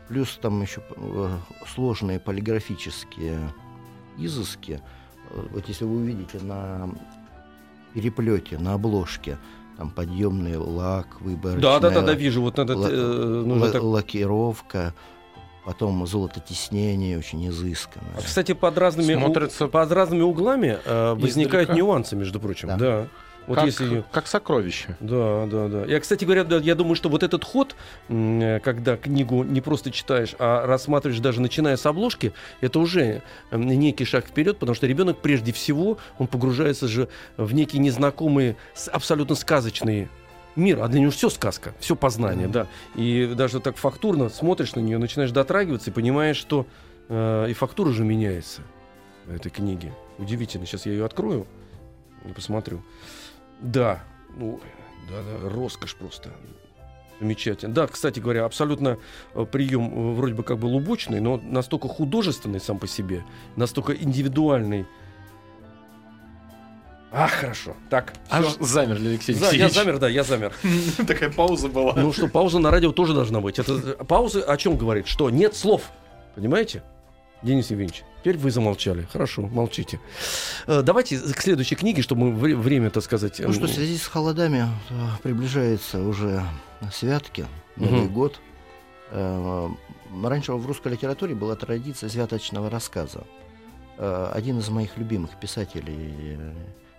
Плюс 0.09 0.39
там 0.41 0.61
еще 0.61 0.83
э, 0.97 1.39
сложные 1.75 2.21
полиграфические 2.21 3.53
изыски. 4.19 4.81
Вот 5.31 5.67
если 5.69 5.85
вы 5.85 5.97
увидите 5.97 6.39
на 6.41 6.91
переплете, 7.95 8.59
на 8.59 8.75
обложке, 8.75 9.39
там 9.79 9.91
подъемный 9.91 10.57
лак, 10.57 11.21
выборочная 11.21 11.63
Да, 11.63 11.81
да, 11.81 11.91
да, 11.91 12.03
да, 12.03 12.13
вижу. 12.13 12.43
Вот 12.43 12.59
ла- 12.77 12.89
э, 12.91 13.43
нужно 13.47 13.65
ла- 13.67 13.71
так- 13.73 13.83
лакировка, 13.83 14.95
потом 15.65 16.07
золототиснение 16.07 17.19
очень 17.19 17.47
изысканное. 17.49 18.11
А, 18.19 18.23
Кстати, 18.23 18.53
под 18.53 18.77
разными, 18.79 19.15
у- 19.15 19.19
Смотрится 19.21 19.67
под 19.69 19.93
разными 19.93 20.23
углами 20.23 20.79
э, 20.85 21.15
возникают 21.15 21.71
издалека. 21.71 21.75
нюансы, 21.75 22.17
между 22.17 22.41
прочим. 22.41 22.69
Да. 22.69 22.77
Да. 22.77 23.07
Вот 23.47 23.57
как, 23.57 23.67
если... 23.67 24.03
как 24.11 24.27
сокровище. 24.27 24.97
Да, 25.01 25.45
да, 25.45 25.69
да. 25.69 25.85
Я, 25.85 26.01
кстати 26.01 26.25
говоря, 26.25 26.45
да, 26.45 26.57
я 26.57 26.75
думаю, 26.75 26.95
что 26.95 27.11
вот 27.11 27.23
этот 27.23 27.45
ход, 27.45 27.77
когда 28.09 28.97
книгу 28.97 29.45
не 29.45 29.61
просто 29.61 29.91
читаешь, 29.91 30.35
а 30.39 30.67
рассматриваешь 30.67 31.21
даже 31.21 31.43
начиная 31.43 31.77
с 31.77 31.85
обложки, 31.85 32.33
это 32.63 32.79
уже 32.79 33.21
некий 33.53 34.07
шаг 34.07 34.27
вперед, 34.27 34.59
потому 34.59 34.75
что 34.75 34.87
ребенок 34.87 35.19
прежде 35.19 35.53
всего, 35.53 35.99
он 36.19 36.27
погружается 36.27 36.89
же 36.89 37.09
в 37.37 37.53
некий 37.53 37.79
незнакомый, 37.79 38.57
с- 38.73 38.89
абсолютно 38.89 39.35
сказочный 39.35 40.09
мир, 40.57 40.83
а 40.83 40.89
для 40.89 41.01
него 41.01 41.11
все 41.11 41.31
сказка, 41.31 41.75
все 41.79 41.97
познание, 41.97 42.49
да. 42.49 42.67
И 42.95 43.33
даже 43.37 43.61
так 43.61 43.77
фактурно 43.77 44.29
смотришь 44.29 44.75
на 44.75 44.81
нее, 44.81 44.99
начинаешь 44.99 45.31
дотрагиваться 45.31 45.91
и 45.91 45.93
понимаешь, 45.93 46.37
что 46.37 46.67
э, 47.09 47.47
и 47.51 47.53
фактура 47.53 47.91
же 47.91 48.05
меняется 48.05 48.63
в 49.27 49.35
этой 49.35 49.51
книге. 49.51 49.93
Удивительно. 50.19 50.67
Сейчас 50.67 50.87
я 50.87 50.93
ее 50.93 51.05
открою 51.05 51.47
и 52.25 52.33
посмотрю. 52.33 52.83
Да, 53.61 54.05
ну, 54.37 54.61
да, 55.09 55.23
да, 55.23 55.49
роскошь 55.49 55.97
просто. 55.97 56.31
Замечательно. 57.21 57.73
Да, 57.73 57.87
кстати 57.87 58.21
говоря, 58.21 58.45
абсолютно 58.45 58.99
э, 59.35 59.47
прием 59.51 59.87
э, 59.87 60.15
вроде 60.15 60.35
бы 60.35 60.43
как 60.43 60.59
бы 60.59 60.67
лубочный, 60.67 61.21
но 61.21 61.41
настолько 61.43 61.89
художественный 61.89 62.61
сам 62.61 62.79
по 62.79 62.87
себе, 62.87 63.25
настолько 63.57 63.95
индивидуальный. 63.95 64.87
А, 67.17 67.29
хорошо. 67.29 67.77
Так, 67.91 68.13
Аж 68.29 68.45
всё. 68.47 68.65
замерли, 68.65 69.09
Алексей 69.11 69.35
За- 69.35 69.55
я 69.55 69.69
замер, 69.69 69.99
да, 69.99 70.09
я 70.09 70.25
замер. 70.25 70.53
Такая 71.07 71.31
пауза 71.31 71.69
была. 71.69 71.93
Ну 71.97 72.13
что, 72.13 72.27
пауза 72.29 72.59
на 72.59 72.71
радио 72.73 72.91
тоже 72.93 73.15
должна 73.15 73.41
быть. 73.41 73.59
Это 73.61 73.73
э, 73.75 74.05
пауза 74.05 74.43
о 74.43 74.57
чем 74.57 74.77
говорит? 74.77 75.07
Что 75.07 75.31
нет 75.31 75.55
слов. 75.55 75.83
Понимаете? 76.35 76.83
Денис 77.43 77.71
Евгеньевич, 77.71 78.03
теперь 78.21 78.37
вы 78.39 78.51
замолчали. 78.51 79.07
Хорошо, 79.13 79.43
молчите. 79.43 80.01
Э, 80.67 80.83
Давайте 80.83 81.19
к 81.19 81.41
следующей 81.41 81.77
книге, 81.77 82.03
чтобы 82.03 82.31
мы 82.31 82.33
вре- 82.33 82.57
время, 82.57 82.91
так 82.91 83.05
сказать... 83.05 83.39
Ну 83.39 83.53
что, 83.53 83.63
эм, 83.67 83.69
в 83.69 83.75
связи 83.75 83.97
с 83.97 84.07
холодами 84.09 84.67
э, 84.91 84.95
приближается 85.23 86.01
уже 86.03 86.43
святки, 86.93 87.47
Новый 87.77 88.03
Мгм. 88.07 88.13
год. 88.15 88.41
Раньше 89.13 90.53
в 90.53 90.67
русской 90.67 90.93
литературе 90.93 91.35
была 91.35 91.55
традиция 91.55 92.09
святочного 92.09 92.71
рассказа. 92.71 93.25
Один 93.99 94.59
из 94.59 94.69
моих 94.71 94.97
любимых 94.97 95.39
писателей, 95.39 96.39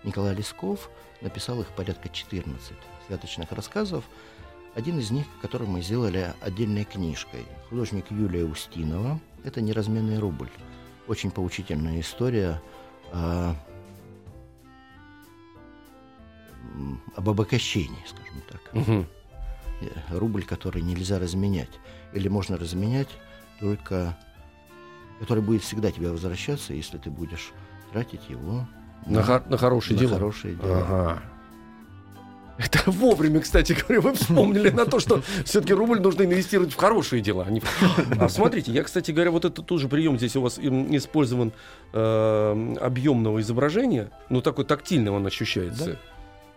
Николай 0.05 0.35
Лесков, 0.35 0.89
написал 1.21 1.59
их 1.62 1.67
порядка 1.69 2.09
14 2.09 2.74
святочных 3.07 3.51
рассказов. 3.51 4.05
Один 4.75 5.00
из 5.00 5.12
них, 5.12 5.25
который 5.41 5.67
мы 5.67 5.81
сделали 5.81 6.33
отдельной 6.41 6.83
книжкой. 6.85 7.45
Художник 7.69 8.12
Юлия 8.12 8.45
Устинова. 8.45 9.19
Это 9.43 9.62
«Неразменный 9.62 10.19
рубль». 10.19 10.50
Очень 11.07 11.31
поучительная 11.31 12.00
история 12.01 12.62
м, 13.13 13.55
об 17.15 17.29
обогащении, 17.29 18.03
скажем 18.05 18.41
так. 18.50 18.62
Э, 19.81 20.17
Рубль, 20.17 20.43
который 20.45 20.81
нельзя 20.81 21.19
разменять. 21.19 21.79
Или 22.13 22.27
можно 22.27 22.57
разменять 22.57 23.09
только... 23.59 24.17
Который 25.19 25.43
будет 25.43 25.63
всегда 25.63 25.91
тебе 25.91 26.09
возвращаться, 26.12 26.74
если 26.74 26.97
ты 26.97 27.09
будешь 27.09 27.53
тратить 27.93 28.29
его 28.29 28.67
На, 29.06 29.24
хо- 29.24 29.44
на 29.48 29.58
хорошие 29.58 29.96
на 29.96 30.02
дела. 30.02 30.14
хорошие 30.14 30.56
дела. 30.56 30.78
Ага. 30.80 31.24
Это 32.58 32.80
вовремя, 32.90 33.42
кстати 33.42 33.74
говоря, 33.74 34.00
вы 34.00 34.14
вспомнили 34.14 34.70
на 34.70 34.86
то, 34.86 35.00
что 35.00 35.22
все-таки 35.44 35.74
рубль 35.74 36.00
нужно 36.00 36.24
инвестировать 36.24 36.72
в 36.72 36.78
хорошие 36.78 37.22
дела. 37.22 37.44
а 37.48 37.52
не 37.52 37.62
А 38.20 38.30
смотрите, 38.30 38.72
я, 38.72 38.84
кстати 38.84 39.12
говоря, 39.12 39.32
вот 39.32 39.44
это 39.44 39.62
тоже 39.62 39.90
прием 39.90 40.18
здесь 40.18 40.38
у 40.38 40.42
вас 40.42 40.58
использован 40.58 41.52
э, 41.92 42.75
объемного 42.80 43.42
изображения, 43.42 44.10
ну 44.30 44.42
такой 44.42 44.64
тактильный 44.64 45.12
он 45.12 45.28
ощущается. 45.28 46.00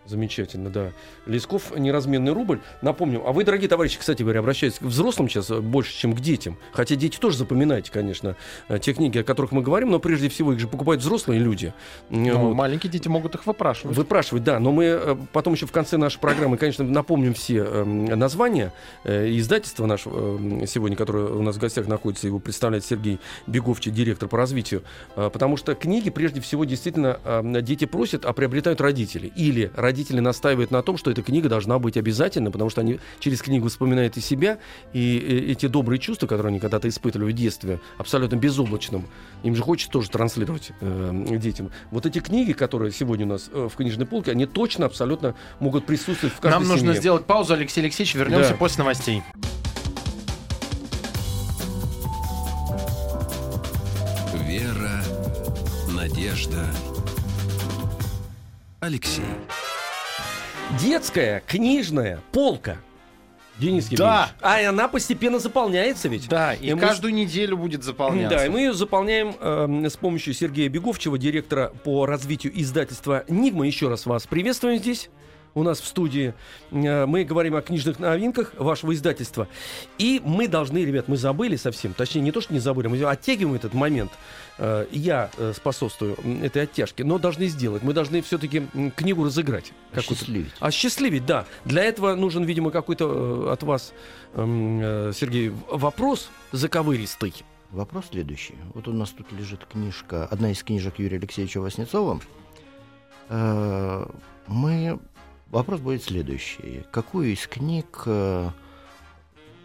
Замечательно, 0.09 0.71
да. 0.71 0.93
Лесков 1.27 1.77
неразменный 1.77 2.33
рубль. 2.33 2.61
Напомню, 2.81 3.23
а 3.27 3.33
вы, 3.33 3.45
дорогие 3.45 3.69
товарищи, 3.69 3.99
кстати 3.99 4.23
говоря, 4.23 4.41
обращаетесь 4.41 4.79
к 4.79 4.83
взрослым 4.83 5.29
сейчас 5.29 5.51
больше, 5.51 5.95
чем 5.95 6.15
к 6.15 6.21
детям. 6.21 6.57
Хотя 6.73 6.97
дети 6.97 7.19
тоже 7.19 7.37
запоминайте, 7.37 7.93
конечно, 7.93 8.35
э, 8.69 8.79
те 8.79 8.95
книги, 8.95 9.19
о 9.19 9.25
которых 9.25 9.53
мы 9.53 9.61
говорим, 9.61 9.91
но 9.91 9.99
прежде 9.99 10.31
всего 10.31 10.55
их 10.55 10.61
же 10.61 10.67
покупают 10.67 11.03
взрослые 11.03 11.41
люди. 11.41 11.75
М, 12.09 12.23
Ну, 12.25 12.39
вот. 12.39 12.55
Маленькие 12.55 12.91
дети 12.91 13.07
могут 13.09 13.35
их 13.35 13.47
выпрашивать. 13.47 13.97
Выпрашивать, 13.97 14.45
да, 14.45 14.59
но 14.59 14.73
мы 14.73 14.85
э, 14.85 15.17
потом 15.35 15.53
еще 15.53 15.67
в 15.67 15.73
конце 15.73 15.99
нашей 15.99 16.19
программы, 16.21 16.57
конечно, 16.57 16.85
напомним 16.85 17.35
все 17.35 17.59
э, 17.59 17.85
названия 17.85 18.73
э, 19.05 19.29
издательства 19.37 19.85
нашего 19.85 20.39
э, 20.63 20.67
сегодня, 20.67 20.97
которое 20.97 21.27
у 21.27 21.43
нас 21.43 21.57
в 21.57 21.59
гостях 21.59 21.87
находится, 21.87 22.27
его 22.27 22.39
представляет 22.39 22.85
Сергей 22.87 23.19
Беговчий, 23.47 23.93
директор 23.93 24.27
по 24.27 24.39
развитию, 24.39 24.83
потому 25.15 25.59
что 25.59 25.75
книги, 25.75 26.09
прежде 26.09 26.41
всего, 26.41 26.65
действительно, 26.65 27.21
э, 27.25 27.61
дети 27.61 27.85
просят, 27.85 28.25
а 28.25 28.33
приобретают 28.33 28.81
родители. 28.81 29.31
Или 29.37 29.71
родители 29.77 29.98
настаивают 30.09 30.71
на 30.71 30.83
том, 30.83 30.97
что 30.97 31.11
эта 31.11 31.23
книга 31.23 31.49
должна 31.49 31.79
быть 31.79 31.97
обязательно, 31.97 32.51
потому 32.51 32.71
что 32.71 32.81
они 32.81 32.99
через 33.21 33.43
книгу 33.43 33.69
вспоминают 33.69 34.17
и 34.17 34.21
себя, 34.21 34.59
и 34.93 35.19
эти 35.51 35.67
добрые 35.67 35.99
чувства, 35.99 36.27
которые 36.27 36.51
они 36.51 36.61
когда-то 36.61 36.89
испытывали 36.89 37.33
в 37.33 37.35
детстве, 37.35 37.81
абсолютно 37.99 38.37
безоблачном, 38.37 39.07
им 39.43 39.55
же 39.55 39.63
хочется 39.63 39.91
тоже 39.93 40.11
транслировать 40.11 40.71
э, 40.81 41.37
детям. 41.39 41.71
Вот 41.91 42.07
эти 42.07 42.21
книги, 42.21 42.53
которые 42.53 42.93
сегодня 42.93 43.27
у 43.27 43.29
нас 43.31 43.51
э, 43.53 43.69
в 43.73 43.77
книжной 43.77 44.07
полке, 44.07 44.31
они 44.31 44.47
точно 44.47 44.87
абсолютно 44.87 45.35
могут 45.61 45.87
присутствовать 45.87 46.35
в 46.35 46.41
каждой 46.41 46.59
Нам 46.61 46.69
нужно 46.69 46.89
семье. 46.89 47.01
сделать 47.01 47.25
паузу, 47.27 47.55
Алексей 47.55 47.81
Алексеевич. 47.81 48.15
Вернемся 48.15 48.51
Да. 48.51 48.57
после 48.57 48.83
новостей. 48.85 49.23
Вера, 54.47 55.03
надежда, 55.89 56.67
Алексей. 58.81 59.25
Детская 60.77 61.43
книжная 61.47 62.21
полка. 62.33 62.77
Денис 63.59 63.89
Да. 63.89 64.31
А 64.41 64.61
и 64.61 64.65
она 64.65 64.87
постепенно 64.87 65.41
заполняется 65.41 66.09
ведь. 66.09 66.29
Да, 66.29 66.55
и, 66.55 66.69
И 66.69 66.75
мы- 66.75 66.81
каждую 66.81 67.13
неделю 67.13 67.57
будет 67.57 67.83
заполняться. 67.83 68.37
Да, 68.39 68.47
и 68.47 68.49
мы 68.49 68.61
ее 68.61 68.73
заполняем 68.73 69.35
э, 69.41 69.89
с 69.89 69.97
помощью 69.97 70.33
Сергея 70.33 70.69
Беговчева, 70.69 71.19
директора 71.19 71.73
по 71.83 72.07
развитию 72.07 72.53
издательства 72.61 73.25
«Нигма». 73.29 73.67
Еще 73.67 73.89
раз 73.89 74.07
вас 74.07 74.29
приветствуем 74.29 74.79
здесь. 74.79 75.11
У 75.59 75.63
нас 75.65 75.81
в 75.81 75.87
студии 75.87 76.35
Э, 76.71 77.07
мы 77.07 77.25
говорим 77.25 77.55
о 77.55 77.63
книжных 77.63 77.99
новинках 77.99 78.53
вашего 78.57 78.95
издательства. 78.95 79.49
И 79.99 80.21
мы 80.25 80.49
должны, 80.49 80.79
ребят, 80.79 81.09
мы 81.09 81.17
забыли 81.17 81.57
совсем, 81.57 81.95
точнее 81.95 82.23
не 82.23 82.33
то, 82.33 82.41
что 82.41 82.53
не 82.53 82.61
забыли, 82.61 82.89
мы 82.89 83.03
оттягиваем 83.03 83.55
этот 83.55 83.75
момент. 83.75 84.13
Э, 84.59 84.87
Я 84.91 85.31
э, 85.37 85.53
способствую 85.55 86.17
этой 86.43 86.63
оттяжке, 86.63 87.05
но 87.05 87.19
должны 87.19 87.47
сделать. 87.47 87.83
Мы 87.83 87.93
должны 87.93 88.23
все-таки 88.23 88.67
книгу 88.97 89.25
разыграть. 89.25 89.73
какую-то. 89.93 90.25
Счастливить. 90.25 90.53
Осчастливить, 90.61 91.27
да. 91.27 91.47
Для 91.65 91.85
этого 91.85 92.15
нужен, 92.15 92.45
видимо, 92.45 92.71
какой-то 92.71 93.53
от 93.53 93.63
вас, 93.63 93.93
эм, 94.35 95.13
Сергей, 95.13 95.53
вопрос 95.71 96.31
заковыристый. 96.53 97.35
Вопрос 97.71 98.07
следующий. 98.11 98.55
Вот 98.75 98.89
у 98.89 98.93
нас 98.93 99.11
тут 99.11 99.31
лежит 99.33 99.67
книжка, 99.67 100.27
одна 100.27 100.51
из 100.51 100.63
книжек 100.63 100.99
Юрия 100.99 101.19
Алексеевича 101.19 101.61
Васнецова. 101.61 102.21
Мы... 104.47 104.99
Вопрос 105.51 105.81
будет 105.81 106.05
следующий. 106.05 106.85
Какую 106.91 107.33
из 107.33 107.47
книг, 107.47 108.03
э, 108.05 108.51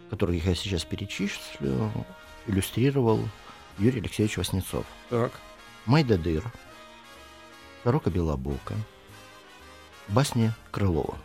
которые 0.08 0.38
я 0.38 0.54
сейчас 0.54 0.84
перечислю, 0.84 1.92
иллюстрировал 2.46 3.20
Юрий 3.78 4.00
Алексеевич 4.00 4.38
Васнецов? 4.38 4.86
Так. 5.10 5.32
Майдадыр, 5.84 6.42
Сорока 7.82 8.08
Белобока, 8.08 8.74
басни 10.08 10.52
Крылова. 10.70 11.18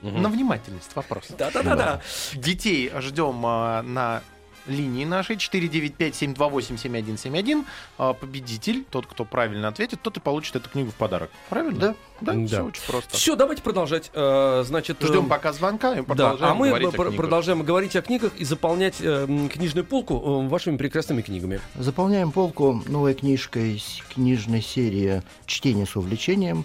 На 0.00 0.30
внимательность 0.30 0.96
вопрос. 0.96 1.26
Да-да-да-да. 1.36 2.00
Детей 2.32 2.90
ждем 3.00 3.44
а, 3.44 3.82
на 3.82 4.22
линии 4.66 5.04
нашей 5.04 5.36
495-728-7171. 5.36 7.64
А, 7.98 8.12
победитель, 8.12 8.84
тот, 8.90 9.06
кто 9.06 9.24
правильно 9.24 9.68
ответит, 9.68 10.00
тот 10.02 10.16
и 10.16 10.20
получит 10.20 10.56
эту 10.56 10.68
книгу 10.70 10.90
в 10.90 10.94
подарок. 10.94 11.30
Правильно? 11.48 11.78
Да. 11.78 11.94
Да, 12.20 12.32
Да. 12.34 12.46
все 12.46 12.62
очень 12.62 12.82
просто. 12.86 13.16
Все, 13.16 13.36
давайте 13.36 13.62
продолжать. 13.62 14.10
Э, 14.12 14.62
Значит, 14.66 14.98
Ждем 15.02 15.20
эм, 15.20 15.28
пока 15.28 15.52
звонка 15.52 15.92
и 15.94 15.98
Да, 15.98 16.02
продолжаем 16.02 16.52
а 16.52 16.54
мы 16.54 16.68
говорить 16.68 16.88
о 16.88 16.92
пр- 16.92 17.06
книгах. 17.08 17.16
продолжаем 17.16 17.62
говорить 17.62 17.96
о 17.96 18.02
книгах 18.02 18.32
и 18.36 18.44
заполнять 18.44 18.96
э, 19.00 19.26
книжную 19.52 19.84
полку 19.86 20.14
э, 20.44 20.48
вашими 20.48 20.76
прекрасными 20.76 21.22
книгами. 21.22 21.60
Заполняем 21.76 22.32
полку 22.32 22.82
новой 22.86 23.14
книжкой 23.14 23.78
с 23.78 24.02
книжной 24.12 24.60
серии 24.62 25.22
«Чтение 25.46 25.86
с 25.86 25.96
увлечением». 25.96 26.64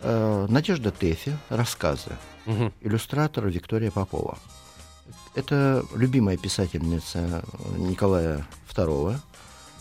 Э, 0.00 0.46
Надежда 0.48 0.90
Тэфи, 0.90 1.36
рассказы. 1.50 2.16
иллюстратор 2.80 3.46
Виктория 3.46 3.90
Попова. 3.92 4.38
Это 5.34 5.84
любимая 5.94 6.36
писательница 6.36 7.44
Николая 7.76 8.46
II. 8.74 9.18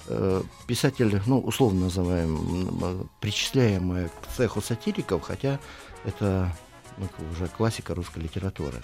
Э, 0.08 0.44
Писатель, 0.68 1.22
ну, 1.26 1.40
условно 1.40 1.82
называем, 1.82 2.36
м, 2.36 3.10
причисляемая 3.20 4.10
к 4.10 4.28
цеху 4.36 4.62
сатириков, 4.62 5.24
хотя 5.24 5.60
это 6.04 6.56
ну, 6.98 7.08
уже 7.32 7.48
классика 7.48 7.96
русской 7.96 8.20
литературы. 8.20 8.82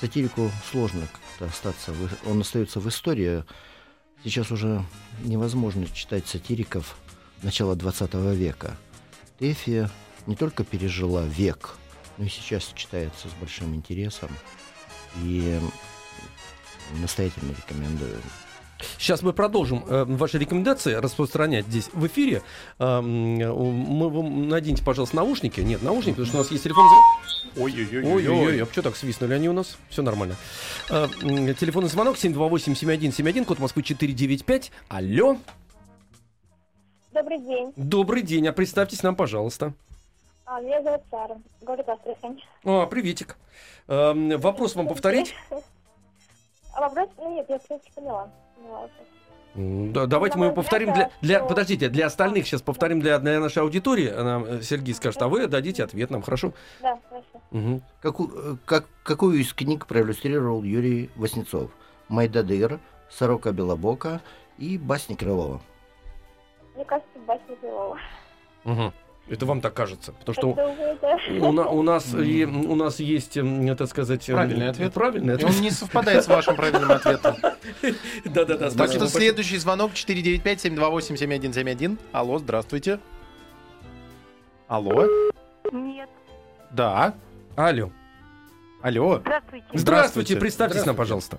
Сатирику 0.00 0.50
сложно 0.70 1.00
как-то 1.00 1.46
остаться, 1.46 1.92
он 2.26 2.40
остается 2.40 2.80
в 2.80 2.88
истории. 2.88 3.44
Сейчас 4.24 4.50
уже 4.50 4.84
невозможно 5.22 5.86
читать 5.86 6.26
сатириков 6.26 6.96
начала 7.42 7.74
20 7.76 8.14
века. 8.14 8.76
Тэфи 9.38 9.88
не 10.26 10.36
только 10.36 10.64
пережила 10.64 11.24
век, 11.24 11.76
но 12.16 12.24
и 12.24 12.28
сейчас 12.28 12.72
читается 12.74 13.28
с 13.28 13.32
большим 13.40 13.74
интересом. 13.74 14.30
И 15.22 15.58
настоятельно 17.00 17.52
рекомендую. 17.52 18.16
Сейчас 18.98 19.22
мы 19.22 19.32
продолжим 19.32 19.84
э, 19.88 20.04
ваши 20.04 20.38
рекомендации 20.38 20.94
распространять 20.94 21.66
здесь 21.66 21.90
в 21.92 22.06
эфире. 22.06 22.42
Э, 22.78 23.00
мы 23.00 24.08
вам 24.08 24.48
наденьте, 24.48 24.84
пожалуйста, 24.84 25.16
наушники. 25.16 25.60
Нет, 25.60 25.82
наушники, 25.82 26.14
потому 26.14 26.26
что 26.26 26.36
у 26.36 26.40
нас 26.40 26.50
есть 26.50 26.64
телефон. 26.64 26.86
Ой-ой-ой, 27.56 28.62
а 28.62 28.66
что 28.66 28.82
так 28.82 28.96
свистнули 28.96 29.34
они 29.34 29.48
у 29.48 29.52
нас? 29.52 29.78
Все 29.88 30.02
нормально. 30.02 30.36
Э, 30.90 31.08
телефонный 31.58 31.88
звонок 31.88 32.16
728-7171, 32.16 33.44
код 33.44 33.58
Москвы 33.58 33.82
495. 33.82 34.70
Алло, 34.88 35.38
Добрый 37.12 37.38
день. 37.40 37.72
добрый 37.76 38.22
день, 38.22 38.46
а 38.46 38.52
представьтесь 38.52 39.02
нам, 39.02 39.16
пожалуйста. 39.16 39.74
А, 40.50 40.60
меня 40.60 40.82
зовут 40.82 41.02
Сара. 41.10 41.36
Город 41.60 41.88
Астрахань. 41.88 42.40
А, 42.64 42.86
приветик. 42.86 43.36
Э, 43.86 44.12
вопрос 44.38 44.74
вам 44.76 44.88
повторить? 44.88 45.34
А 46.74 46.80
вопрос? 46.80 47.08
Ну 47.18 47.34
нет, 47.34 47.46
я 47.48 47.58
в 47.58 47.66
принципе 47.66 47.92
поняла. 47.94 48.30
М, 49.54 49.92
Да, 49.92 50.06
давайте 50.06 50.38
мы 50.38 50.46
его 50.46 50.54
повторим 50.54 50.92
для, 50.94 51.10
для... 51.20 51.44
Подождите, 51.44 51.88
для 51.88 52.06
остальных 52.06 52.46
сейчас 52.46 52.62
повторим 52.62 53.00
для, 53.00 53.18
для 53.18 53.40
нашей 53.40 53.62
аудитории. 53.62 54.08
Нам 54.10 54.44
э, 54.44 54.62
Сергей 54.62 54.94
скажет, 54.94 55.20
а 55.20 55.28
вы 55.28 55.46
дадите 55.48 55.84
ответ 55.84 56.10
нам, 56.10 56.22
хорошо? 56.22 56.52
Да, 56.80 56.98
хорошо. 57.08 57.26
Мгм. 57.50 57.82
Каку- 58.00 58.30
э, 58.34 58.56
как, 58.64 58.84
какую 59.02 59.38
из 59.40 59.52
книг 59.52 59.86
проиллюстрировал 59.86 60.62
Юрий 60.62 61.10
Васнецов? 61.16 61.70
«Майдадыр», 62.08 62.80
«Сорока 63.10 63.52
Белобока» 63.52 64.22
и 64.56 64.78
«Басни 64.78 65.14
Крылова». 65.14 65.60
Мне 66.74 66.84
кажется, 66.86 67.18
басня 67.26 67.54
Белова. 67.60 67.98
Мгм. 68.64 68.94
Это 69.30 69.44
вам 69.46 69.60
так 69.60 69.74
кажется, 69.74 70.12
потому 70.12 70.34
что 70.34 70.48
у, 71.40 71.52
на- 71.52 71.68
у 71.68 71.82
нас 71.82 72.14
и, 72.14 72.44
у 72.46 72.74
нас 72.74 72.98
есть, 72.98 73.38
так 73.76 73.88
сказать, 73.88 74.24
Правильный 74.26 74.70
ответ. 74.70 74.92
Правильный 74.94 75.32
И 75.32 75.34
ответ. 75.36 75.50
он 75.54 75.60
не 75.60 75.70
совпадает 75.70 76.24
с 76.24 76.28
вашим 76.28 76.56
правильным 76.56 76.90
ответом. 76.90 77.36
Да-да-да. 78.24 78.70
Так 78.70 78.90
что 78.90 79.06
следующий 79.06 79.58
звонок 79.58 79.92
495-728-7171. 79.92 81.98
Алло, 82.12 82.38
здравствуйте. 82.38 82.98
Алло. 84.66 85.06
Нет. 85.72 86.08
Да. 86.70 87.14
Алло. 87.56 87.90
Алло. 88.82 89.18
Здравствуйте. 89.18 89.66
Здравствуйте, 89.74 90.36
представьтесь 90.36 90.86
нам, 90.86 90.96
пожалуйста. 90.96 91.38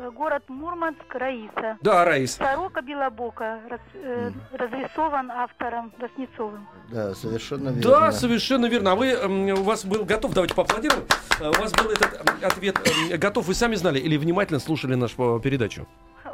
Э, 0.00 0.10
Город 0.14 0.42
Мурманск, 0.48 1.12
Раиса. 1.14 1.76
Да, 1.80 2.04
Раис. 2.04 2.34
Сорока 2.34 2.82
Белобока 2.82 3.60
рас- 3.68 3.80
э, 3.94 4.30
разрисован 4.52 5.30
автором 5.30 5.92
Васнецовым. 5.98 6.68
Да, 6.90 7.14
совершенно 7.14 7.70
верно. 7.70 7.82
Да, 7.82 8.12
совершенно 8.12 8.66
верно. 8.66 8.92
А 8.92 8.94
вы, 8.94 9.16
у 9.54 9.62
вас 9.64 9.84
был 9.84 10.04
готов, 10.04 10.34
давайте 10.34 10.54
поаплодируем. 10.54 11.04
А 11.40 11.50
У 11.50 11.52
вас 11.60 11.72
был 11.72 11.90
этот 11.90 12.20
ответ 12.44 12.76
готов, 13.18 13.46
вы 13.46 13.54
сами 13.54 13.74
знали 13.74 13.98
или 13.98 14.16
внимательно 14.16 14.60
слушали 14.60 14.94
нашу 14.94 15.40
передачу? 15.40 15.86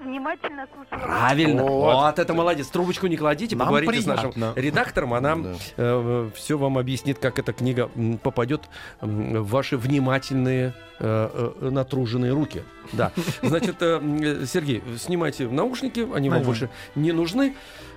Внимательно 0.04 0.66
слушала. 0.74 1.06
Правильно. 1.06 1.62
Вот. 1.62 1.94
Вот, 1.94 2.18
это 2.18 2.34
молодец. 2.34 2.68
Трубочку 2.68 3.06
не 3.06 3.16
кладите, 3.16 3.56
Нам 3.56 3.66
поговорите 3.66 4.02
с 4.02 4.06
нашим 4.06 4.32
приятно. 4.32 4.60
редактором, 4.60 5.14
она 5.14 5.36
Да. 5.76 6.26
все 6.34 6.58
вам 6.58 6.78
объяснит, 6.78 7.18
как 7.18 7.38
эта 7.38 7.52
книга 7.52 7.90
попадет 8.22 8.62
в 9.00 9.48
ваши 9.48 9.76
внимательные, 9.76 10.74
э, 10.98 11.52
э, 11.60 11.68
натруженные 11.70 12.32
руки. 12.32 12.62
Да. 12.92 13.12
Значит, 13.42 13.76
э, 13.80 14.44
Сергей, 14.46 14.82
снимайте 14.98 15.48
наушники, 15.48 16.06
они 16.14 16.28
вам 16.30 16.42
больше 16.42 16.68
не 16.94 17.12
нужны. 17.12 17.54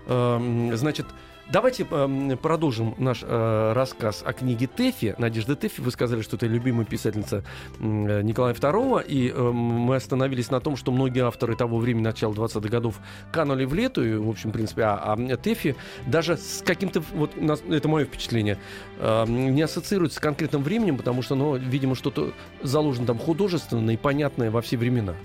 Э, 0.07 0.39
Значит, 0.73 1.05
Давайте 1.49 1.87
эм, 1.89 2.37
продолжим 2.37 2.93
наш 2.97 3.23
э, 3.23 3.71
рассказ 3.73 4.21
о 4.25 4.33
книге 4.33 4.67
Тэфи, 4.67 5.15
Надежды 5.17 5.55
Тэфи. 5.55 5.79
Вы 5.79 5.91
сказали, 5.91 6.21
что 6.21 6.35
это 6.35 6.45
любимая 6.45 6.85
писательница 6.85 7.45
э, 7.79 8.21
Николая 8.21 8.53
II, 8.53 9.05
и 9.07 9.29
эм, 9.29 9.55
мы 9.55 9.95
остановились 9.95 10.51
на 10.51 10.59
том, 10.59 10.75
что 10.75 10.91
многие 10.91 11.25
авторы 11.25 11.55
того 11.55 11.77
времени, 11.77 12.03
начала 12.03 12.33
20-х 12.33 12.67
годов, 12.67 12.99
канули 13.31 13.63
в 13.63 13.73
лету, 13.73 14.03
и, 14.03 14.15
в 14.15 14.29
общем, 14.29 14.49
в 14.49 14.53
принципе, 14.53 14.83
а, 14.83 15.13
а 15.13 15.37
Тэфи 15.37 15.77
даже 16.05 16.35
с 16.35 16.61
каким-то, 16.65 17.01
вот 17.13 17.31
это 17.37 17.87
мое 17.87 18.03
впечатление, 18.03 18.57
эм, 18.99 19.55
не 19.55 19.61
ассоциируется 19.61 20.17
с 20.17 20.19
конкретным 20.19 20.63
временем, 20.63 20.97
потому 20.97 21.21
что, 21.21 21.35
ну, 21.35 21.55
видимо, 21.55 21.95
что-то 21.95 22.33
заложено 22.61 23.07
там 23.07 23.19
художественное 23.19 23.93
и 23.93 23.97
понятное 23.97 24.51
во 24.51 24.61
все 24.61 24.75
времена. 24.75 25.15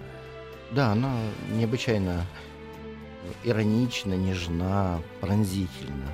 Да, 0.70 0.92
она 0.92 1.16
необычайно 1.50 2.24
иронична, 3.44 4.14
нежна, 4.14 5.00
пронзительна. 5.20 6.08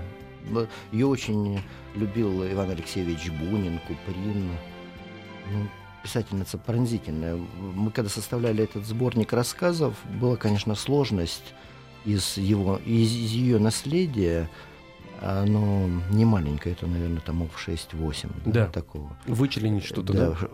Ее 0.93 1.07
очень 1.07 1.61
любил 1.95 2.45
Иван 2.47 2.71
Алексеевич 2.71 3.31
Бунин, 3.31 3.81
Куприн. 3.87 4.51
Ну, 5.53 5.69
писательница 6.03 6.59
пронзительная. 6.59 7.37
Мы 7.37 7.91
когда 7.91 8.09
составляли 8.09 8.65
этот 8.65 8.87
сборник 8.87 9.33
рассказов, 9.33 9.95
была, 10.21 10.37
конечно, 10.37 10.75
сложность 10.75 11.55
из 12.05 12.37
его 12.37 12.81
из, 12.87 13.13
из 13.13 13.31
ее 13.33 13.59
наследия. 13.59 14.49
Оно 15.21 15.89
не 16.11 16.25
маленькое, 16.25 16.75
это, 16.75 16.87
наверное, 16.87 17.21
томов 17.21 17.51
6-8. 17.67 18.31
Да. 18.47 18.67
такого. 18.67 19.17
Вычленить 19.27 19.85
что-то, 19.85 20.13
да? 20.13 20.31
Да, 20.31 20.49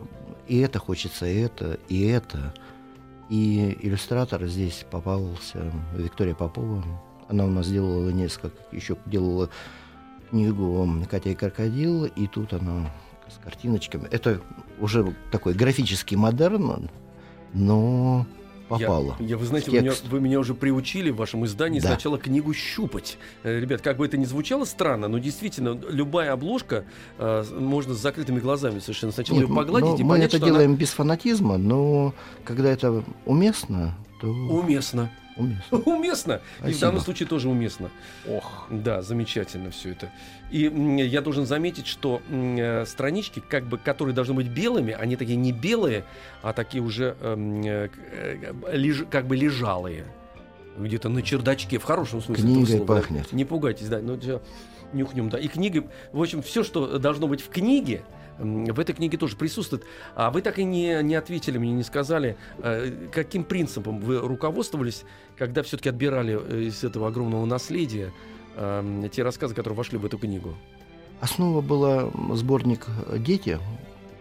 И 0.49 0.59
это 0.59 0.79
хочется, 0.79 1.27
и 1.27 1.37
это, 1.37 1.79
и 1.89 2.07
это. 2.07 2.55
И 3.29 3.79
иллюстратор 3.81 4.47
здесь 4.47 4.85
попался 4.91 5.73
Виктория 5.97 6.35
Попова. 6.35 6.85
Она 7.29 7.45
у 7.47 7.51
нас 7.51 7.69
делала 7.69 8.11
несколько, 8.11 8.57
еще 8.71 8.97
делала 9.07 9.49
книгу 10.31 10.89
«Катя 11.11 11.31
и 11.31 11.35
крокодил», 11.35 12.05
и 12.05 12.27
тут 12.27 12.53
она 12.53 12.91
с 13.29 13.43
картиночками. 13.43 14.07
Это 14.11 14.41
уже 14.79 15.15
такой 15.33 15.55
графический 15.55 16.17
модерн, 16.17 16.91
но 17.55 18.27
попало. 18.69 19.17
Я, 19.21 19.27
я- 19.27 19.37
вы 19.37 19.45
знаете, 19.47 19.71
вы 19.71 19.81
меня, 19.81 19.93
вы 20.11 20.21
меня 20.21 20.39
уже 20.41 20.55
приучили 20.55 21.11
в 21.11 21.17
вашем 21.17 21.45
издании 21.45 21.81
Да. 21.81 21.89
сначала 21.89 22.19
книгу 22.19 22.53
щупать. 22.55 23.19
Э, 23.43 23.59
Ребят, 23.61 23.81
как 23.81 23.97
бы 23.97 24.07
это 24.07 24.17
ни 24.17 24.25
звучало 24.25 24.65
странно, 24.65 25.09
но 25.09 25.19
действительно, 25.19 25.79
любая 25.91 26.33
обложка 26.33 26.85
э, 27.19 27.45
можно 27.59 27.95
с 27.95 27.99
закрытыми 27.99 28.41
глазами 28.41 28.79
совершенно 28.79 29.13
сначала 29.13 29.39
Нет, 29.39 29.49
ее 29.49 29.55
погладить 29.55 29.91
но 29.91 29.97
и 29.97 30.03
мы 30.03 30.09
понять, 30.11 30.35
это 30.35 30.45
делаем 30.45 30.75
без 30.77 30.91
фанатизма, 30.91 31.57
но 31.59 32.15
когда 32.45 32.71
это 32.71 33.05
уместно, 33.27 33.97
то 34.21 34.29
она 34.29 35.11
уместно. 35.37 35.79
уместно. 35.85 36.41
И 36.67 36.73
в 36.73 36.79
данном 36.81 37.01
случае 37.01 37.29
тоже 37.29 37.49
уместно. 37.49 37.91
Ох. 38.29 38.67
Да, 38.71 39.03
замечательно 39.03 39.71
все 39.71 39.93
это. 39.93 40.11
И 40.51 40.61
я 41.09 41.21
должен 41.21 41.47
заметить, 41.47 41.87
что 41.87 42.21
э, 42.29 42.85
странички, 42.87 43.41
как 43.41 43.65
бы, 43.67 43.79
которые 43.79 44.15
должны 44.15 44.35
быть 44.35 44.49
белыми, 44.49 44.93
они 44.93 45.17
такие 45.17 45.37
не 45.37 45.53
белые, 45.53 46.05
а 46.43 46.53
такие 46.53 46.83
уже 46.83 47.17
эм, 47.21 47.63
э, 47.63 47.89
э, 48.13 48.77
леж- 48.77 49.07
как 49.11 49.27
бы 49.27 49.37
лежалые. 49.37 50.05
Где-то 50.77 51.09
на 51.09 51.23
чердачке, 51.23 51.79
в 51.79 51.85
хорошем 51.85 52.21
смысле. 52.21 52.45
этого 52.45 52.65
Книгой 52.65 52.77
слова, 52.79 53.01
пахнет. 53.01 53.33
Не 53.33 53.45
пугайтесь, 53.45 53.89
да. 53.89 54.01
Ну, 54.01 54.19
нюхнем, 54.93 55.29
да. 55.29 55.39
И 55.39 55.49
книга, 55.49 55.85
в 56.13 56.21
общем, 56.21 56.43
все, 56.43 56.65
что 56.65 56.99
должно 56.99 57.27
быть 57.29 57.41
в 57.41 57.49
книге, 57.49 58.03
в 58.39 58.81
этой 58.81 58.95
книге 58.95 59.19
тоже 59.19 59.37
присутствует. 59.37 59.85
А 60.15 60.31
вы 60.31 60.43
так 60.43 60.59
и 60.59 60.65
не, 60.65 61.03
не 61.03 61.15
ответили 61.15 61.59
мне, 61.59 61.73
не 61.73 61.83
сказали, 61.83 62.37
э, 62.59 63.09
каким 63.13 63.45
принципом 63.45 64.01
вы 64.01 64.19
руководствовались, 64.19 65.05
когда 65.37 65.63
все-таки 65.63 65.89
отбирали 65.89 66.39
э, 66.41 66.63
из 66.63 66.83
этого 66.85 67.09
огромного 67.09 67.45
наследия 67.45 68.13
э, 68.57 69.09
те 69.13 69.23
рассказы, 69.23 69.55
которые 69.55 69.77
вошли 69.77 69.99
в 69.99 70.05
эту 70.05 70.19
книгу. 70.19 70.55
Основа 71.21 71.61
была 71.61 72.11
сборник 72.33 72.87
«Дети». 73.19 73.59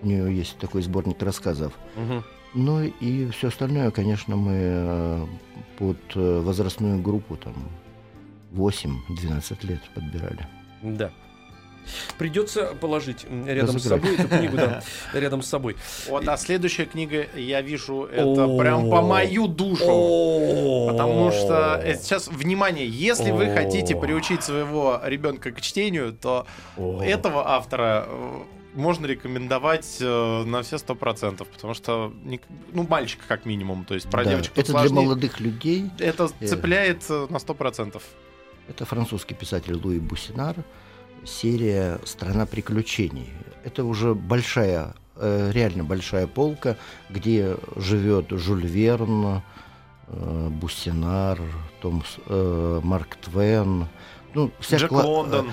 У 0.01 0.07
нее 0.07 0.35
есть 0.35 0.57
такой 0.57 0.81
сборник 0.81 1.21
рассказов. 1.21 1.73
Ну 2.53 2.83
и 2.83 3.29
все 3.31 3.47
остальное, 3.47 3.89
конечно, 3.89 4.35
мы 4.35 4.53
э, 4.55 5.25
под 5.79 5.97
возрастную 6.15 7.01
группу 7.01 7.35
там 7.35 7.55
8-12 8.53 9.65
лет 9.65 9.81
подбирали. 9.95 10.47
Да. 10.83 11.11
Придется 12.17 12.73
положить 12.79 13.25
рядом 13.45 13.79
с 13.79 13.83
собой 13.83 14.15
эту 14.15 14.27
книгу, 14.27 14.57
да, 14.57 14.81
рядом 15.13 15.41
с 15.41 15.47
собой. 15.47 15.75
Вот, 16.09 16.27
а 16.27 16.37
следующая 16.37 16.85
книга, 16.85 17.25
я 17.35 17.61
вижу, 17.61 18.03
это 18.05 18.47
прям 18.57 18.89
по 18.89 19.01
мою 19.01 19.47
душу. 19.47 20.87
Потому 20.89 21.31
что 21.31 21.79
э, 21.83 21.95
сейчас, 21.97 22.27
внимание, 22.27 22.87
если 22.87 23.31
вы 23.31 23.47
хотите 23.53 23.95
приучить 23.95 24.43
своего 24.43 24.99
ребенка 25.03 25.51
к 25.51 25.61
чтению, 25.61 26.13
то 26.13 26.45
этого 27.01 27.47
автора 27.49 28.05
э, 28.07 28.41
можно 28.73 29.05
рекомендовать 29.05 29.97
э, 29.99 30.43
на 30.45 30.61
все 30.63 30.77
сто 30.77 30.95
процентов, 30.95 31.47
потому 31.49 31.73
что, 31.73 32.11
не- 32.23 32.39
ну, 32.71 32.85
мальчика 32.87 33.23
как 33.27 33.45
минимум, 33.45 33.85
то 33.85 33.93
есть 33.93 34.09
про 34.09 34.23
Да, 34.23 34.31
девочку 34.31 34.53
Это 34.59 34.71
для 34.71 34.79
сложнее. 34.79 35.01
молодых 35.05 35.39
людей. 35.39 35.89
Это 35.99 36.29
Э. 36.39 36.47
цепляет 36.47 37.03
э, 37.09 37.27
на 37.29 37.39
сто 37.39 37.53
процентов. 37.53 38.03
Это 38.67 38.85
французский 38.85 39.35
писатель 39.35 39.73
Луи 39.75 39.99
Бусинар. 39.99 40.55
Серия 41.25 41.99
«Страна 42.05 42.45
приключений». 42.45 43.29
Это 43.63 43.85
уже 43.85 44.13
большая 44.13 44.93
э, 45.15 45.51
реально 45.53 45.83
большая 45.83 46.27
полка, 46.27 46.77
где 47.09 47.55
живет 47.75 48.27
Жюль 48.31 48.65
Верн, 48.65 49.41
э, 50.07 50.47
Буссинар, 50.49 51.39
Том, 51.81 52.03
э, 52.27 52.79
Марк 52.83 53.15
Твен. 53.17 53.87
Ну, 54.33 54.51
вся 54.59 54.77
Джек 54.77 54.91
кла- 54.91 55.03
Лондон. 55.03 55.51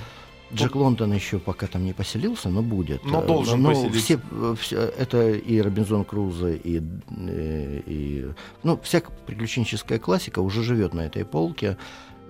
Джек 0.52 0.74
Лондон 0.74 1.12
еще 1.12 1.38
пока 1.38 1.68
там 1.68 1.84
не 1.84 1.92
поселился, 1.92 2.48
но 2.48 2.62
будет. 2.62 3.04
Но 3.04 3.22
должен 3.22 3.62
но 3.62 3.68
поселиться. 3.68 4.00
все, 4.00 4.20
все- 4.60 4.80
это 4.98 5.30
и 5.30 5.60
Робинзон 5.60 6.04
Крузо, 6.04 6.48
и, 6.50 6.80
э, 6.80 7.82
и 7.86 8.28
ну, 8.64 8.80
вся 8.82 9.02
приключенческая 9.26 10.00
классика 10.00 10.40
уже 10.40 10.64
живет 10.64 10.94
на 10.94 11.02
этой 11.02 11.24
полке. 11.24 11.76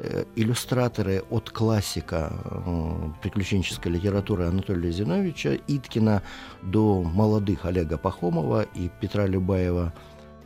Э, 0.03 0.25
Иллюстраторы 0.35 1.23
от 1.29 1.51
классика 1.51 2.33
э, 2.45 3.11
приключенческой 3.23 3.93
литературы 3.93 4.47
Анатолия 4.47 4.91
Зиновича 4.91 5.59
Иткина 5.67 6.23
до 6.63 7.03
молодых 7.03 7.67
Олега 7.67 7.99
Пахомова 7.99 8.63
и 8.63 8.91
Петра 9.01 9.27
Любаева. 9.27 9.93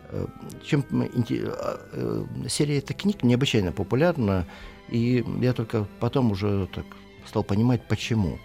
Э, 0.08 0.26
Чем 0.64 0.82
серия 2.48 2.78
этих 2.78 2.96
книг 2.96 3.22
необычайно 3.22 3.70
популярна, 3.70 4.44
и 4.88 5.24
я 5.40 5.52
только 5.52 5.86
потом 6.00 6.32
уже 6.32 6.68
так 6.74 6.86
стал 7.24 7.44
понимать, 7.44 7.86
почему. 7.86 8.38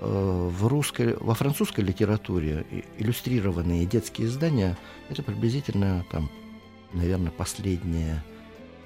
В 0.00 0.66
русской, 0.66 1.14
во 1.20 1.34
французской 1.34 1.82
литературе 1.82 2.64
иллюстрированные 2.96 3.84
детские 3.84 4.28
издания 4.28 4.78
это 5.10 5.22
приблизительно 5.22 6.06
там, 6.10 6.30
наверное, 6.94 7.30
последняя 7.30 8.24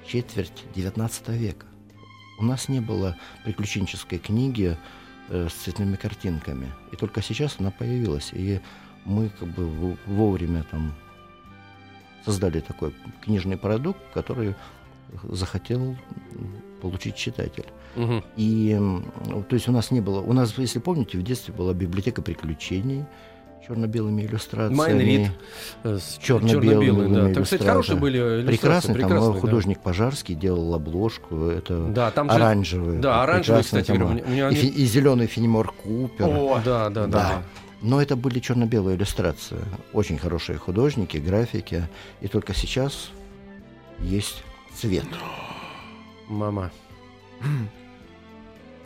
четверть 0.07 0.63
XIX 0.75 1.37
века. 1.37 1.65
У 2.39 2.43
нас 2.43 2.69
не 2.69 2.79
было 2.79 3.15
приключенческой 3.43 4.19
книги 4.19 4.77
э, 5.29 5.47
с 5.49 5.53
цветными 5.53 5.95
картинками. 5.95 6.71
И 6.91 6.95
только 6.95 7.21
сейчас 7.21 7.55
она 7.59 7.71
появилась. 7.71 8.31
И 8.33 8.59
мы 9.05 9.29
как 9.29 9.49
бы 9.49 9.97
вовремя 10.05 10.63
там 10.69 10.93
создали 12.25 12.59
такой 12.59 12.93
книжный 13.21 13.57
продукт, 13.57 13.99
который 14.13 14.55
захотел 15.23 15.95
получить 16.81 17.15
читатель. 17.15 17.65
Мгм. 17.95 18.23
И, 18.35 18.77
то 19.49 19.55
есть 19.55 19.67
у 19.69 19.71
нас 19.71 19.91
не 19.91 20.01
было, 20.01 20.19
у 20.21 20.33
нас, 20.33 20.57
если 20.57 20.79
помните, 20.79 21.17
в 21.17 21.23
детстве 21.23 21.53
была 21.53 21.73
библиотека 21.73 22.21
приключений 22.21 23.05
черно-белыми 23.67 24.21
иллюстрациями. 24.23 24.75
Майнрид. 24.77 25.31
Э, 25.83 25.97
с 25.97 26.17
Черно-белыми 26.21 26.85
черно-белые, 26.85 27.27
да. 27.29 27.33
Там, 27.33 27.43
кстати, 27.43 27.63
хорошие 27.63 27.97
были 27.97 28.17
иллюстрации. 28.17 28.47
Прекрасный, 28.57 28.87
там 28.93 28.95
прекрасные, 29.09 29.33
да. 29.33 29.39
художник 29.39 29.79
Пожарский 29.81 30.35
делал 30.35 30.73
обложку, 30.73 31.47
это 31.47 31.87
Да, 31.87 32.11
там 32.11 32.29
же... 32.29 32.35
оранжевый. 32.35 32.99
Да, 32.99 33.25
прекрасный 33.25 33.63
кстати 33.81 33.87
там, 33.87 33.97
говоря, 33.97 34.11
у 34.11 34.15
меня- 34.15 34.25
у 34.25 34.29
меня 34.31 34.49
и, 34.49 34.69
они- 34.69 34.85
зеленый 34.85 35.27
Фенимор 35.27 35.71
Купер. 35.73 36.25
О, 36.27 36.61
Да, 36.63 36.89
да, 36.89 37.07
да. 37.07 37.07
Да. 37.07 37.43
Но 37.81 38.01
это 38.01 38.15
были 38.15 38.39
черно-белые 38.39 38.97
иллюстрации. 38.97 39.57
Очень 39.93 40.17
хорошие 40.17 40.57
художники, 40.57 41.17
графики. 41.17 41.87
И 42.21 42.27
только 42.27 42.53
сейчас 42.55 43.09
есть 43.99 44.43
цвет. 44.73 45.05
Мама. 46.27 46.71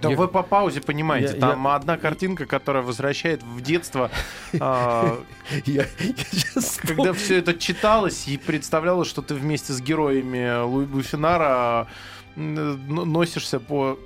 Да 0.01 0.09
Я- 0.09 0.15
вы 0.15 0.27
по 0.27 0.43
паузе 0.43 0.79
понимаете, 0.81 1.33
Я- 1.33 1.39
там 1.39 1.67
одна 1.67 1.97
картинка, 1.97 2.45
которая 2.45 2.83
возвращает 2.83 3.43
в 3.43 3.61
детство, 3.61 4.09
а, 4.59 5.17
Я, 5.65 5.83
я 5.97 6.61
когда 6.81 7.11
все 7.13 7.37
это 7.37 7.53
читалось 7.53 8.27
и 8.27 8.37
представлялось, 8.37 9.07
что 9.09 9.21
ты 9.21 9.35
вместе 9.35 9.73
с 9.73 9.81
героями 9.81 10.63
Луи 10.63 10.85
Буфинара 10.85 11.87
н- 12.37 13.11
носишься 13.11 13.59
по 13.59 13.97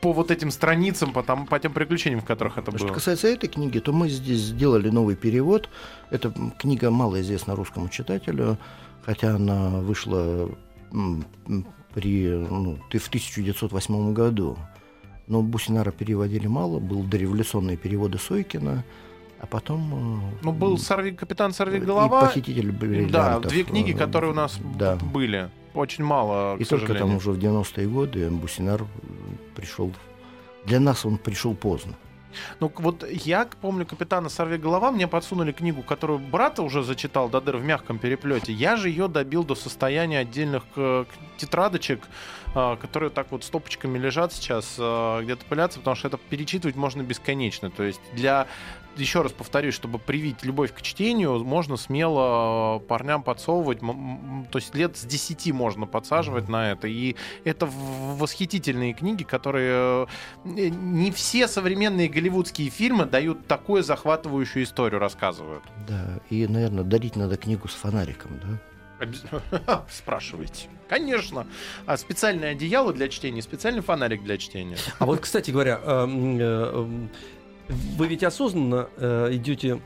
по 0.00 0.12
вот 0.12 0.30
этим 0.30 0.50
страницам, 0.50 1.14
по, 1.14 1.22
там, 1.22 1.46
по 1.46 1.58
тем 1.58 1.72
приключениям, 1.72 2.20
в 2.20 2.26
которых 2.26 2.58
это 2.58 2.70
Что 2.76 2.88
было. 2.88 2.94
касается 2.94 3.26
этой 3.28 3.48
книги, 3.48 3.78
то 3.78 3.90
мы 3.94 4.10
здесь 4.10 4.38
сделали 4.40 4.90
новый 4.90 5.16
перевод. 5.16 5.70
Эта 6.10 6.30
книга 6.58 6.90
мало 6.90 7.22
известна 7.22 7.56
русскому 7.56 7.88
читателю, 7.88 8.58
хотя 9.06 9.36
она 9.36 9.70
вышла 9.80 10.50
при, 11.94 12.28
ну, 12.28 12.76
в 12.76 12.86
1908 12.88 14.12
году. 14.12 14.58
Но 15.26 15.42
Бусинара 15.42 15.90
переводили 15.90 16.46
мало, 16.46 16.78
был 16.78 17.02
дореволюционные 17.02 17.76
переводы 17.76 18.18
Сойкина, 18.18 18.84
а 19.40 19.46
потом... 19.46 20.22
э, 20.22 20.34
Ну, 20.42 20.52
был 20.52 20.76
сорви, 20.78 21.12
капитан 21.12 21.52
Сорви 21.52 21.78
и 21.78 21.80
Голова. 21.80 22.20
«Похититель 22.22 22.70
Да, 22.72 22.78
бриллиантов». 22.78 23.50
две 23.50 23.64
книги, 23.64 23.92
э, 23.92 23.96
которые 23.96 24.32
у 24.32 24.34
нас 24.34 24.58
да. 24.78 24.96
были. 24.96 25.48
Очень 25.74 26.04
мало, 26.04 26.56
И 26.56 26.64
только 26.64 26.86
там 26.94 26.96
сожалению. 26.96 27.16
уже 27.18 27.32
в 27.32 27.38
90-е 27.38 27.88
годы 27.88 28.30
Бусинар 28.30 28.84
пришел... 29.56 29.92
Для 30.66 30.78
нас 30.80 31.04
он 31.04 31.18
пришел 31.18 31.54
поздно. 31.54 31.94
Ну, 32.60 32.72
вот 32.76 33.04
я 33.10 33.48
помню 33.60 33.86
капитана 33.86 34.28
Сорви 34.28 34.58
Голова, 34.58 34.90
мне 34.90 35.08
подсунули 35.08 35.52
книгу, 35.52 35.82
которую 35.82 36.18
брата 36.18 36.62
уже 36.62 36.82
зачитал 36.82 37.28
до 37.28 37.40
дыр 37.40 37.56
в 37.56 37.64
мягком 37.64 37.98
переплете. 37.98 38.52
Я 38.52 38.76
же 38.76 38.88
ее 38.88 39.08
добил 39.08 39.44
до 39.44 39.54
состояния 39.54 40.20
отдельных 40.20 40.62
э, 40.76 41.04
тетрадочек, 41.36 42.00
а, 42.54 42.76
которые 42.76 43.10
так 43.10 43.30
вот 43.30 43.44
стопочками 43.44 43.98
лежат 43.98 44.32
сейчас, 44.32 44.76
а, 44.78 45.22
где-то 45.22 45.44
пылятся, 45.46 45.80
потому 45.80 45.96
что 45.96 46.08
это 46.08 46.18
перечитывать 46.18 46.76
можно 46.76 47.02
бесконечно. 47.02 47.70
То 47.70 47.82
есть 47.82 48.00
для 48.12 48.46
еще 48.96 49.22
раз 49.22 49.32
повторюсь, 49.32 49.74
чтобы 49.74 49.98
привить 49.98 50.44
любовь 50.44 50.72
к 50.72 50.82
чтению, 50.82 51.44
можно 51.44 51.76
смело 51.76 52.76
э, 52.76 52.80
парням 52.86 53.22
подсовывать, 53.22 53.80
то 53.80 54.58
есть 54.58 54.74
лет 54.74 54.96
с 54.96 55.04
10 55.04 55.52
можно 55.52 55.86
подсаживать 55.86 56.48
на 56.48 56.72
это. 56.72 56.88
И 56.88 57.16
это 57.44 57.66
восхитительные 57.66 58.94
книги, 58.94 59.22
которые 59.22 60.06
э, 60.44 60.68
не 60.68 61.10
все 61.10 61.48
современные 61.48 62.08
голливудские 62.08 62.70
фильмы 62.70 63.06
дают 63.06 63.46
такую 63.46 63.82
захватывающую 63.82 64.64
историю, 64.64 65.00
рассказывают. 65.00 65.64
Да, 65.88 66.20
и, 66.30 66.46
наверное, 66.46 66.84
дарить 66.84 67.16
надо 67.16 67.36
книгу 67.36 67.68
с 67.68 67.74
фонариком, 67.74 68.40
да? 68.42 68.58
Спрашиваете. 69.90 70.68
Конечно. 70.88 71.46
А 71.86 71.96
специальное 71.96 72.52
одеяло 72.52 72.92
для 72.92 73.08
чтения, 73.08 73.42
специальный 73.42 73.82
фонарик 73.82 74.22
для 74.22 74.38
чтения. 74.38 74.76
А 74.98 75.06
вот, 75.06 75.20
кстати 75.20 75.50
говоря, 75.50 75.80
э, 75.82 76.86
вы 77.68 78.06
ведь 78.08 78.22
осознанно 78.24 78.88
э, 78.96 79.28
идете 79.32 79.80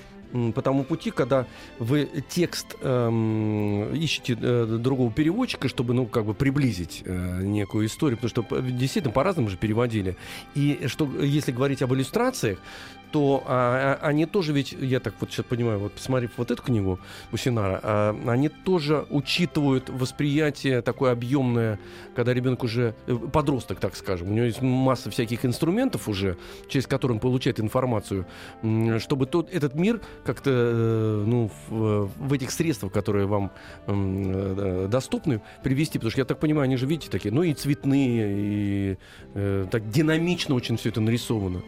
по 0.55 0.61
тому 0.61 0.85
пути, 0.85 1.11
когда 1.11 1.47
вы 1.79 2.07
текст 2.29 2.77
эм, 2.83 3.95
ищете 3.95 4.37
э, 4.38 4.79
другого 4.79 5.11
переводчика, 5.11 5.69
чтобы, 5.69 5.95
ну, 5.95 6.05
как 6.07 6.27
бы 6.27 6.35
приблизить 6.35 7.03
э, 7.07 7.41
некую 7.43 7.87
историю, 7.87 8.19
потому 8.19 8.29
что 8.29 8.43
п- 8.43 8.61
действительно 8.61 9.12
по-разному 9.12 9.49
же 9.49 9.57
переводили. 9.57 10.17
И 10.55 10.87
что, 10.87 11.09
если 11.23 11.51
говорить 11.51 11.81
об 11.81 11.95
иллюстрациях, 11.95 12.59
то 13.11 13.42
а, 13.47 13.99
а, 14.01 14.07
они 14.07 14.27
тоже 14.27 14.53
ведь, 14.53 14.73
я 14.73 15.01
так 15.01 15.14
вот 15.21 15.31
сейчас 15.31 15.47
понимаю, 15.47 15.79
вот 15.79 15.92
посмотрев 15.92 16.33
вот 16.37 16.51
эту 16.51 16.62
книгу 16.62 16.99
Бусинара, 17.31 17.81
а, 17.83 18.21
они 18.27 18.49
тоже 18.49 19.07
учитывают 19.11 19.88
восприятие 19.88 20.83
такое 20.83 21.12
объемное, 21.12 21.79
когда 22.14 22.35
ребенок 22.35 22.62
уже 22.64 22.94
э, 23.07 23.14
подросток, 23.14 23.81
так 23.81 23.97
скажем, 23.97 24.31
у 24.31 24.33
него 24.33 24.47
есть 24.47 24.62
масса 24.62 25.11
всяких 25.11 25.44
инструментов 25.44 26.09
уже, 26.09 26.37
через 26.68 26.87
которые 26.87 27.16
он 27.16 27.21
получает 27.21 27.61
информацию, 27.61 28.27
чтобы 28.99 29.27
тот 29.27 29.51
этот 29.53 29.75
мир 29.75 30.01
как-то, 30.25 30.51
э, 30.51 31.25
ну, 31.27 31.51
в, 31.68 32.11
в 32.16 32.33
этих 32.33 32.51
средствах, 32.51 32.92
которые 32.92 33.27
вам 33.27 33.51
э, 33.87 34.88
доступны, 34.90 35.40
привести, 35.62 35.99
потому 35.99 36.11
что 36.11 36.21
я 36.21 36.25
так 36.25 36.38
понимаю, 36.38 36.64
они 36.64 36.77
же 36.77 36.87
видите 36.87 37.11
такие, 37.11 37.33
ну 37.33 37.42
и 37.42 37.55
цветные, 37.55 38.35
и 38.37 38.99
э, 39.35 39.66
так 39.71 39.88
динамично 39.90 40.55
очень 40.55 40.77
все 40.77 40.90
это 40.90 41.01
нарисовано. 41.01 41.62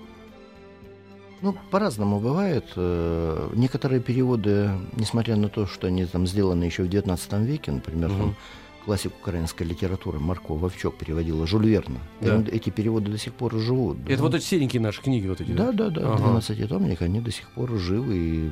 Ну, 1.42 1.54
по-разному 1.70 2.20
бывает. 2.20 2.66
Э, 2.76 3.50
Некоторые 3.54 4.00
переводы, 4.00 4.70
несмотря 4.96 5.36
на 5.36 5.48
то, 5.48 5.66
что 5.66 5.86
они 5.86 6.04
там 6.06 6.26
сделаны 6.26 6.64
еще 6.64 6.82
в 6.82 6.88
XIX 6.88 7.44
веке, 7.44 7.72
например, 7.72 8.10
Мгм. 8.10 8.18
там, 8.18 8.36
классику 8.84 9.14
украинской 9.20 9.62
литературы 9.62 10.18
Марко 10.18 10.54
Вовчок 10.54 10.96
переводила 10.96 11.46
Жюль 11.46 11.66
Верна. 11.68 12.00
И 12.20 12.24
Да. 12.26 12.42
эти 12.50 12.70
переводы 12.70 13.10
до 13.10 13.18
сих 13.18 13.34
пор 13.34 13.54
живут. 13.56 14.04
да. 14.04 14.12
Это 14.12 14.22
вот 14.22 14.34
эти 14.34 14.44
серенькие 14.44 14.82
наши 14.82 15.00
книги 15.02 15.26
вот 15.28 15.40
эти. 15.40 15.50
Да, 15.52 15.72
да, 15.72 15.88
да, 15.90 16.12
Ага. 16.14 16.22
12-томник, 16.22 17.00
они 17.02 17.20
до 17.20 17.30
сих 17.30 17.48
пор 17.50 17.70
живы, 17.78 18.16
и 18.16 18.50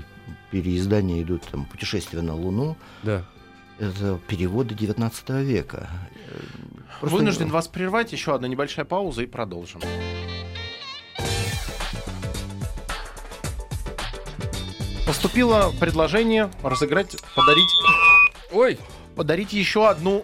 переиздания 0.51 1.23
идут, 1.23 1.43
там, 1.51 1.65
«Путешествие 1.67 2.23
на 2.23 2.35
Луну», 2.35 2.77
Да. 3.03 3.23
это 3.79 4.19
переводы 4.29 4.75
19 4.75 5.43
века. 5.43 5.89
Э, 6.31 6.39
просто- 7.01 7.17
Вынужден 7.17 7.49
вас 7.51 7.69
прервать. 7.69 8.13
Еще 8.13 8.35
одна 8.35 8.49
небольшая 8.49 8.85
пауза 8.85 9.23
и 9.23 9.27
продолжим. 9.27 9.81
Поступило 15.21 15.73
предложение 15.81 16.49
разыграть, 16.63 17.17
подарить, 17.35 17.71
Ой, 18.53 18.79
подарить 19.17 19.53
еще 19.53 19.89
одну 19.89 20.23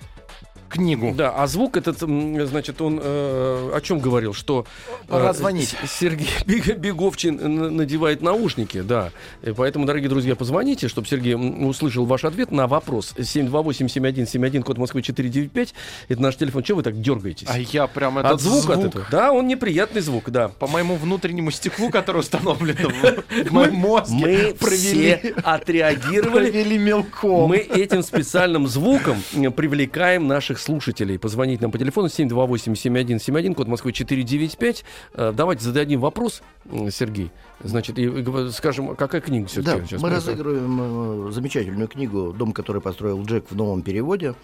книгу. 0.74 1.14
Да, 1.16 1.30
а 1.36 1.46
звук 1.46 1.76
этот, 1.76 1.98
значит, 1.98 2.80
он 2.82 3.00
э, 3.02 3.70
о 3.74 3.80
чем 3.82 3.98
говорил? 4.00 4.34
Что 4.34 4.66
э, 4.88 4.94
Пора 5.08 5.32
звонить. 5.32 5.74
С- 5.84 5.90
Сергей 5.98 6.28
Бег- 6.46 6.76
Беговчин 6.76 7.76
надевает 7.76 8.22
наушники, 8.22 8.80
да. 8.82 9.10
И 9.42 9.52
поэтому, 9.52 9.86
дорогие 9.86 10.08
друзья, 10.08 10.34
позвоните, 10.36 10.88
чтобы 10.88 11.06
Сергей 11.08 11.34
услышал 11.34 12.04
ваш 12.06 12.24
ответ 12.24 12.50
на 12.50 12.66
вопрос. 12.66 13.14
728-7171, 13.16 14.62
код 14.62 14.78
Москвы 14.78 15.02
495. 15.02 15.74
Это 16.08 16.22
наш 16.22 16.36
телефон. 16.36 16.62
Чего 16.62 16.76
вы 16.78 16.82
так 16.82 17.00
дергаетесь? 17.00 17.46
А 17.50 17.58
я 17.58 17.86
прям 17.86 18.18
этот 18.18 18.32
от 18.32 18.40
звука 18.40 18.74
звук, 18.74 18.76
от 18.78 18.84
этого? 18.86 19.06
Да, 19.10 19.32
он 19.32 19.46
неприятный 19.46 20.00
звук, 20.00 20.30
да. 20.30 20.48
по 20.48 20.66
моему 20.66 20.96
внутреннему 20.96 21.50
стеклу, 21.50 21.90
которое 21.90 22.20
установлено 22.20 22.90
в 22.90 23.50
моем 23.52 23.74
мозге, 23.74 24.14
Мы 24.16 24.54
провели, 24.58 25.16
все 25.16 25.34
отреагировали. 25.42 26.50
провели 26.50 26.78
мелком. 26.78 27.48
Мы 27.48 27.58
этим 27.58 28.02
специальным 28.02 28.66
звуком 28.66 29.22
привлекаем 29.56 30.26
наших 30.26 30.58
слушателей. 30.64 31.18
Позвонить 31.18 31.60
нам 31.60 31.70
по 31.70 31.78
телефону 31.78 32.08
728-7171, 32.08 33.54
код 33.54 33.68
Москвы 33.68 33.92
495. 33.92 34.84
Э, 35.14 35.32
Давайте 35.36 35.62
зададим 35.64 36.00
вопрос, 36.00 36.42
Сергей. 36.90 37.30
Значит, 37.62 37.98
и 37.98 38.08
гов- 38.08 38.50
скажем, 38.52 38.96
какая 38.96 39.20
книга 39.20 39.46
все-таки 39.46 39.80
Да, 39.80 39.86
сейчас? 39.86 40.02
мы 40.02 40.10
разыгрываем 40.10 41.28
э, 41.28 41.32
замечательную 41.32 41.88
книгу 41.88 42.32
«Дом, 42.32 42.52
который 42.52 42.80
построил 42.80 43.22
Джек» 43.24 43.50
в 43.50 43.54
новом 43.56 43.82
переводе. 43.82 44.34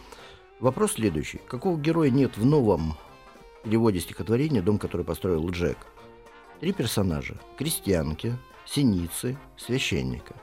Вопрос 0.61 0.93
следующий. 0.93 1.41
Какого 1.49 1.79
героя 1.79 2.11
нет 2.11 2.37
в 2.37 2.45
новом 2.45 2.95
переводе 3.65 4.01
стихотворения 4.01 4.63
«Дом, 4.63 4.79
который 4.79 5.05
построил 5.05 5.49
Джек»? 5.51 5.79
Три 6.61 6.73
персонажа. 6.73 7.37
Крестьянки, 7.59 8.37
синицы, 8.67 9.39
священника. 9.57 10.35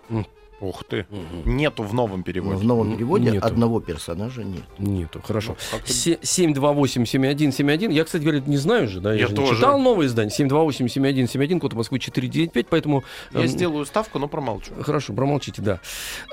Ух 0.59 0.83
ты. 0.85 1.05
Мгм. 1.11 1.55
Нету 1.55 1.83
в 1.83 1.93
новом 1.93 2.19
Но 2.19 2.23
переводе. 2.23 2.57
в 2.57 2.63
новом 2.63 2.95
переводе 2.95 3.29
нету. 3.31 3.45
одного 3.45 3.79
персонажа 3.79 4.43
нет. 4.43 4.63
Нету, 4.79 5.21
хорошо. 5.23 5.51
Ну, 5.51 5.77
как-то- 5.77 5.93
Се- 5.93 6.17
728-7171. 6.23 7.91
Я, 7.91 8.03
кстати 8.03 8.23
говоря, 8.23 8.39
не 8.43 8.57
знаю 8.57 8.87
же, 8.87 8.99
да? 8.99 9.13
Я 9.13 9.27
же 9.27 9.33
не 9.33 9.35
тоже. 9.35 9.55
читал 9.55 9.79
новое 9.79 10.07
издание. 10.07 10.31
728-7171, 10.31 11.59
код 11.59 11.73
Москвы 11.73 11.99
495, 11.99 12.67
поэтому... 12.69 13.03
Я 13.33 13.41
эм, 13.41 13.47
сделаю 13.47 13.85
ставку, 13.85 14.17
но 14.17 14.27
промолчу. 14.27 14.71
Хорошо, 14.81 15.13
промолчите, 15.13 15.61
да. 15.61 15.79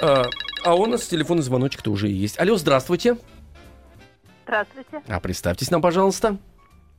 А, 0.00 0.24
а 0.64 0.74
у 0.74 0.87
нас 0.87 1.06
телефонный 1.06 1.42
звоночек-то 1.42 1.90
уже 1.90 2.08
есть. 2.08 2.40
Алло, 2.40 2.56
здравствуйте. 2.56 3.18
Здравствуйте. 4.44 5.02
А 5.06 5.20
представьтесь 5.20 5.70
нам, 5.70 5.82
пожалуйста. 5.82 6.38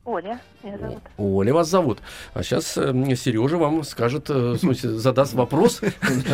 Оля, 0.06 0.40
меня 0.62 0.78
зовут. 0.78 1.02
Оля 1.18 1.52
вас 1.52 1.68
зовут. 1.68 1.98
А 2.32 2.44
сейчас 2.44 2.66
Сережа 2.74 3.56
вам 3.58 3.82
скажет, 3.82 4.30
э, 4.30 4.52
в 4.52 4.56
смысле, 4.56 4.90
задаст 4.90 5.34
вопрос, 5.34 5.80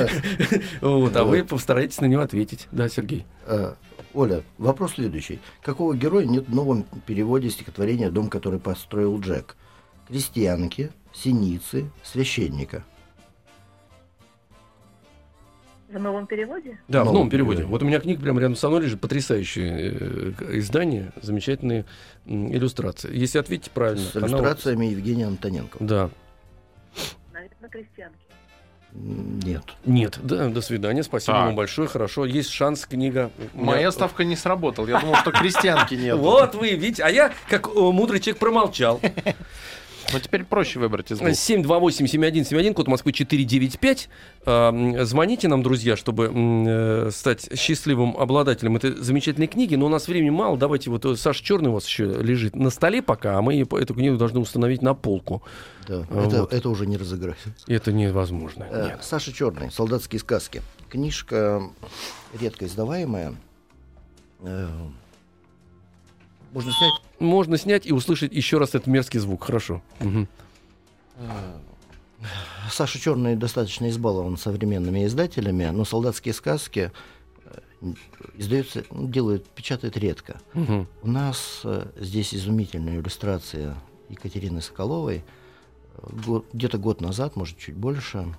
а 0.82 1.24
вы 1.24 1.42
постараетесь 1.42 2.02
на 2.02 2.04
него 2.04 2.20
ответить. 2.20 2.68
Да, 2.70 2.90
Сергей. 2.90 3.24
Э, 3.46 3.72
Оля, 4.12 4.42
вопрос 4.58 4.92
следующий. 4.92 5.40
Какого 5.62 5.96
героя 5.96 6.26
нет 6.26 6.48
в 6.48 6.54
новом 6.54 6.84
переводе 7.06 7.48
стихотворения 7.48 8.10
«Дом, 8.10 8.28
который 8.28 8.60
построил 8.60 9.18
Джек»? 9.18 9.56
Крестьянки, 10.06 10.92
синицы, 11.14 11.90
священника. 12.02 12.84
В 15.92 15.98
новом 15.98 16.26
переводе? 16.26 16.78
Да, 16.88 17.02
в 17.02 17.04
Новом 17.06 17.14
новом 17.14 17.30
переводе. 17.30 17.56
переводе. 17.58 17.70
Вот 17.72 17.82
у 17.82 17.86
меня 17.86 18.00
книга 18.00 18.22
прямо 18.22 18.40
рядом 18.40 18.56
со 18.56 18.68
мной 18.68 18.82
лежит. 18.82 19.00
Потрясающее 19.00 19.92
э, 20.40 20.58
издание, 20.58 21.12
замечательные 21.20 21.84
иллюстрации. 22.24 23.14
Если 23.14 23.38
ответите 23.38 23.70
правильно. 23.70 24.02
С 24.02 24.16
она 24.16 24.26
вот- 24.28 24.32
иллюстрациями 24.40 24.86
Евгения 24.86 25.26
Антоненко. 25.26 25.76
Да. 25.80 26.08
Наверное, 27.32 27.68
крестьянки. 27.70 28.16
Нет. 28.94 29.62
Нет, 29.86 30.18
да, 30.22 30.48
до 30.48 30.60
свидания. 30.60 31.02
Спасибо 31.02 31.34
Так. 31.38 31.46
вам 31.46 31.56
большое. 31.56 31.88
Хорошо. 31.88 32.24
Есть 32.26 32.50
шанс, 32.50 32.84
книга. 32.86 33.30
Моя 33.54 33.90
ставка 33.92 34.24
не 34.24 34.36
сработала. 34.36 34.86
Я 34.86 35.00
думал, 35.00 35.16
что 35.16 35.30
крестьянки 35.30 35.94
нет. 35.94 36.16
Вот 36.16 36.54
вы 36.54 36.70
видите, 36.70 37.02
а 37.02 37.08
я, 37.10 37.32
как 37.48 37.68
э, 37.68 37.70
мудрый 37.78 38.20
человек, 38.20 38.38
промолчал. 38.38 39.00
Но 40.12 40.18
теперь 40.18 40.44
проще 40.44 40.78
выбрать 40.78 41.10
из 41.10 41.18
двух. 41.18 41.30
728-7171, 41.30 42.74
код 42.74 42.88
Москвы 42.88 43.12
495. 43.12 44.08
А, 44.44 44.68
м, 44.70 45.04
Звоните 45.04 45.48
нам, 45.48 45.62
друзья, 45.62 45.96
чтобы 45.96 46.30
э, 46.32 47.10
стать 47.10 47.48
счастливым 47.58 48.16
обладателем 48.16 48.76
этой 48.76 48.92
замечательной 48.92 49.46
книги. 49.46 49.74
Но 49.74 49.86
у 49.86 49.88
нас 49.88 50.08
времени 50.08 50.30
мало. 50.30 50.56
Давайте 50.56 50.90
вот 50.90 51.04
э, 51.04 51.16
Саша 51.16 51.42
Черный 51.44 51.70
у 51.70 51.74
вас 51.74 51.86
еще 51.86 52.04
лежит 52.04 52.56
на 52.56 52.70
столе 52.70 53.02
пока, 53.02 53.38
а 53.38 53.42
мы 53.42 53.58
эту 53.60 53.94
книгу 53.94 54.16
должны 54.16 54.40
установить 54.40 54.82
на 54.82 54.94
полку. 54.94 55.42
Да, 55.88 56.02
это, 56.02 56.40
вот. 56.40 56.52
это 56.52 56.68
уже 56.68 56.86
не 56.86 56.96
разыграть. 56.96 57.38
Это 57.66 57.92
невозможно. 57.92 58.66
Э, 58.70 58.86
Нет. 58.90 58.98
Саша 59.02 59.32
Черный, 59.32 59.70
«Солдатские 59.70 60.20
сказки». 60.20 60.62
Книжка 60.88 61.62
редко 62.38 62.66
издаваемая. 62.66 63.34
Можно 66.52 66.72
снять 66.72 66.92
Можно 67.18 67.56
снять 67.58 67.86
и 67.86 67.92
услышать 67.92 68.32
еще 68.32 68.58
раз 68.58 68.70
этот 68.70 68.86
мерзкий 68.86 69.18
звук. 69.20 69.44
Хорошо. 69.44 69.82
Мгм. 70.00 70.28
Саша 72.70 72.98
Черный 72.98 73.36
достаточно 73.36 73.88
избалован 73.90 74.36
современными 74.36 75.04
издателями, 75.06 75.64
но 75.66 75.84
солдатские 75.84 76.32
сказки 76.34 76.92
э, 77.44 77.92
издаются, 78.36 78.84
делают, 78.90 79.48
печатают 79.48 79.96
редко. 79.96 80.40
Мгм. 80.54 80.86
У 81.02 81.08
нас 81.08 81.62
э, 81.64 81.86
здесь 81.96 82.34
изумительная 82.34 83.00
иллюстрация 83.00 83.76
Екатерины 84.08 84.62
Соколовой. 84.62 85.24
Год- 86.26 86.46
где-то 86.52 86.78
год 86.78 87.00
назад, 87.00 87.36
может, 87.36 87.58
чуть 87.58 87.74
больше, 87.76 88.34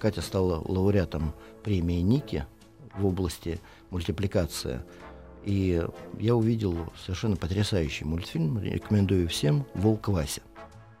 Катя 0.00 0.22
стала 0.22 0.62
лауреатом 0.66 1.32
премии 1.62 2.00
Ники 2.00 2.46
в 2.96 3.06
области 3.06 3.60
мультипликации. 3.90 4.80
И 5.46 5.80
я 6.18 6.34
увидел 6.34 6.92
совершенно 7.00 7.36
потрясающий 7.36 8.04
мультфильм, 8.04 8.58
рекомендую 8.58 9.28
всем, 9.28 9.64
«Волк 9.74 10.08
Вася». 10.08 10.42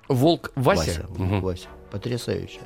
Волк 0.08 0.52
Вася. 0.54 1.04
Волк 1.08 1.18
Мгм. 1.18 1.40
Вася. 1.40 1.68
Потрясающе. 1.90 2.60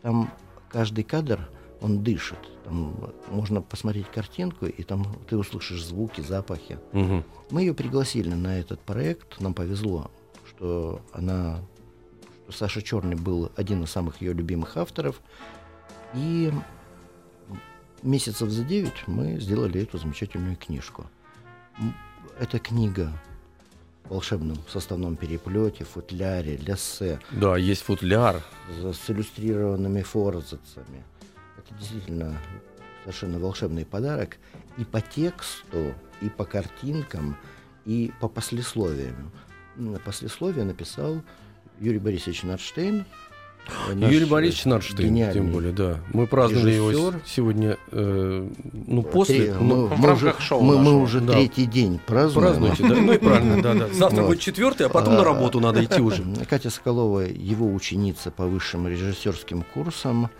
Там 0.00 0.32
каждый 0.70 1.02
кадр, 1.02 1.48
он 1.80 2.04
дышит. 2.04 2.38
Там 2.64 3.12
можно 3.30 3.60
посмотреть 3.60 4.06
картинку, 4.10 4.66
и 4.66 4.82
там 4.84 5.04
ты 5.28 5.36
услышишь 5.36 5.84
звуки, 5.84 6.20
запахи. 6.20 6.78
Мгм. 6.92 7.24
Мы 7.50 7.62
ее 7.62 7.74
пригласили 7.74 8.32
на 8.32 8.58
этот 8.60 8.80
проект. 8.80 9.40
Нам 9.40 9.54
повезло, 9.54 10.12
что 10.48 11.00
она, 11.12 11.60
что 12.48 12.58
Саша 12.58 12.80
Черный 12.80 13.16
был 13.16 13.50
один 13.56 13.82
из 13.82 13.90
самых 13.90 14.22
ее 14.22 14.32
любимых 14.34 14.76
авторов. 14.76 15.20
И 16.14 16.52
месяцев 18.02 18.50
за 18.50 18.62
девять 18.62 19.08
мы 19.08 19.40
сделали 19.40 19.82
эту 19.82 19.98
замечательную 19.98 20.56
книжку. 20.56 21.06
Эта 22.38 22.58
книга 22.58 23.12
в 24.04 24.10
волшебном 24.10 24.58
составном 24.68 25.16
переплете, 25.16 25.84
футляре, 25.84 26.56
ляссе, 26.56 27.20
Да, 27.30 27.56
есть 27.56 27.82
футляр. 27.82 28.42
с 28.68 29.10
иллюстрированными 29.10 30.02
форзацами. 30.02 31.04
Это 31.56 31.74
действительно 31.78 32.36
совершенно 33.02 33.38
волшебный 33.38 33.84
подарок 33.86 34.36
и 34.78 34.84
по 34.84 35.00
тексту, 35.00 35.94
и 36.20 36.28
по 36.28 36.44
картинкам, 36.44 37.36
и 37.84 38.12
по 38.20 38.28
послесловиям. 38.28 39.30
Послесловие 40.04 40.64
написал 40.64 41.22
Юрий 41.80 41.98
Борисович 41.98 42.42
Нарштейн. 42.44 43.04
Наш, 43.94 44.12
Юрий 44.12 44.26
э, 44.26 44.28
Борисович 44.28 44.64
Нарштейн, 44.66 45.08
гениальный 45.08 45.34
тем 45.34 45.50
более, 45.52 45.72
да. 45.72 46.00
Мы 46.12 46.26
праздновали 46.26 46.72
его 46.72 46.90
режиссер. 46.90 47.20
с- 47.24 47.30
сегодня, 47.30 47.78
э, 47.92 48.48
ну, 48.86 49.02
после, 49.02 49.36
Три- 49.46 49.52
ну, 49.52 49.60
мы, 49.64 49.86
в 49.88 49.98
мы 49.98 50.06
рамках 50.08 50.36
уже, 50.38 50.46
шоу 50.46 50.62
мы, 50.62 50.78
мы 50.78 51.00
уже 51.00 51.20
Да. 51.20 51.32
третий 51.32 51.66
день 51.66 51.98
празднуем. 52.06 52.46
празднуйте, 52.58 52.82
да? 52.94 53.00
Ну 53.00 53.12
и 53.12 53.18
правильно, 53.18 53.62
да, 53.62 53.74
да. 53.74 53.88
Завтра 53.92 54.22
Вот. 54.22 54.28
будет 54.28 54.40
четвертый, 54.40 54.86
а 54.86 54.88
потом 54.90 55.14
на 55.14 55.20
А, 55.20 55.24
работу 55.24 55.60
надо 55.60 55.82
идти 55.84 56.00
уже. 56.00 56.22
Катя 56.48 56.70
Соколова, 56.70 57.20
его 57.20 57.72
ученица 57.72 58.30
по 58.30 58.46
высшим 58.46 58.86
режиссерским 58.86 59.62
курсам. 59.74 60.30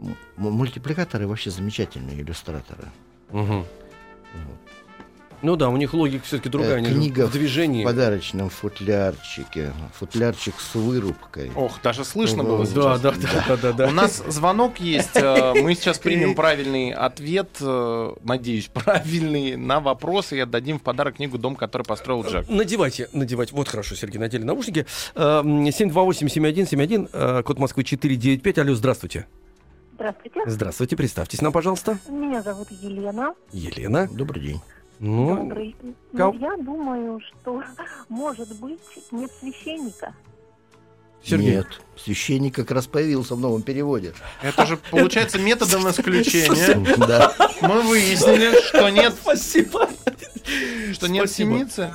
М- 0.00 0.16
Мультипликаторы 0.36 1.26
вообще 1.26 1.50
замечательные 1.50 2.20
иллюстраторы. 2.22 2.84
Мгм. 3.32 3.64
Ну 5.42 5.56
да, 5.56 5.70
у 5.70 5.76
них 5.78 5.94
логика 5.94 6.24
все-таки 6.26 6.50
другая. 6.50 6.80
Э, 6.80 6.84
книга 6.84 7.26
в 7.26 7.32
движении. 7.32 7.82
В 7.82 7.86
подарочном 7.86 8.50
футлярчике. 8.50 9.72
Футлярчик 9.98 10.54
с 10.60 10.74
вырубкой. 10.74 11.50
Ох, 11.56 11.80
даже 11.82 12.04
слышно 12.04 12.42
Ну, 12.42 12.48
было 12.58 12.66
Да, 12.66 12.98
сейчас. 12.98 13.00
да, 13.00 13.10
да, 13.12 13.44
да, 13.48 13.56
да, 13.56 13.72
да. 13.72 13.88
У 13.88 13.90
нас 13.90 14.22
звонок 14.28 14.80
есть. 14.80 15.16
э, 15.16 15.54
Мы 15.62 15.74
сейчас 15.74 15.98
примем 15.98 16.34
правильный 16.34 16.90
ответ, 16.92 17.56
э, 17.60 18.12
надеюсь, 18.22 18.66
правильный 18.74 19.56
на 19.56 19.80
вопрос 19.80 20.32
и 20.32 20.38
отдадим 20.40 20.78
в 20.78 20.82
подарок 20.82 21.16
книгу 21.16 21.38
«Дом, 21.38 21.56
который 21.56 21.82
построил 21.84 22.22
Джек». 22.22 22.46
Надевайте, 22.48 23.08
надевайте. 23.12 23.54
Вот 23.54 23.68
хорошо, 23.68 23.94
Сергей, 23.94 24.18
надели 24.18 24.42
наушники. 24.42 24.84
Э, 25.14 25.40
м, 25.42 25.64
728-7171, 25.66 27.08
э, 27.12 27.42
код 27.44 27.58
Москвы 27.58 27.84
495. 27.84 28.58
Алло, 28.58 28.74
здравствуйте. 28.74 29.26
Здравствуйте. 29.94 30.40
Здравствуйте, 30.46 30.96
представьтесь 30.96 31.40
нам, 31.42 31.52
пожалуйста. 31.52 31.98
Меня 32.08 32.42
зовут 32.42 32.68
Елена. 32.70 33.34
Елена. 33.52 34.08
Добрый 34.10 34.42
день. 34.42 34.60
Ну, 35.00 35.34
Добрый. 35.34 35.74
Ну, 36.12 36.34
я 36.34 36.56
думаю, 36.58 37.20
что, 37.20 37.62
может 38.10 38.54
быть, 38.56 38.80
нет 39.10 39.30
священника. 39.40 40.14
Сергей. 41.22 41.56
Нет. 41.56 41.66
Священник 41.96 42.54
как 42.54 42.70
раз 42.70 42.86
появился 42.86 43.34
в 43.34 43.40
новом 43.40 43.62
переводе. 43.62 44.12
Это 44.42 44.66
же, 44.66 44.78
получается, 44.90 45.38
методом 45.38 45.88
исключения. 45.90 46.96
Да. 47.06 47.32
Мы 47.62 47.82
выяснили, 47.82 48.52
что 48.68 48.88
нет 48.90 49.14
Спасибо. 49.20 49.88
Что 50.92 51.06
нет 51.08 51.28
Спасибо. 51.28 51.58
синицы? 51.58 51.92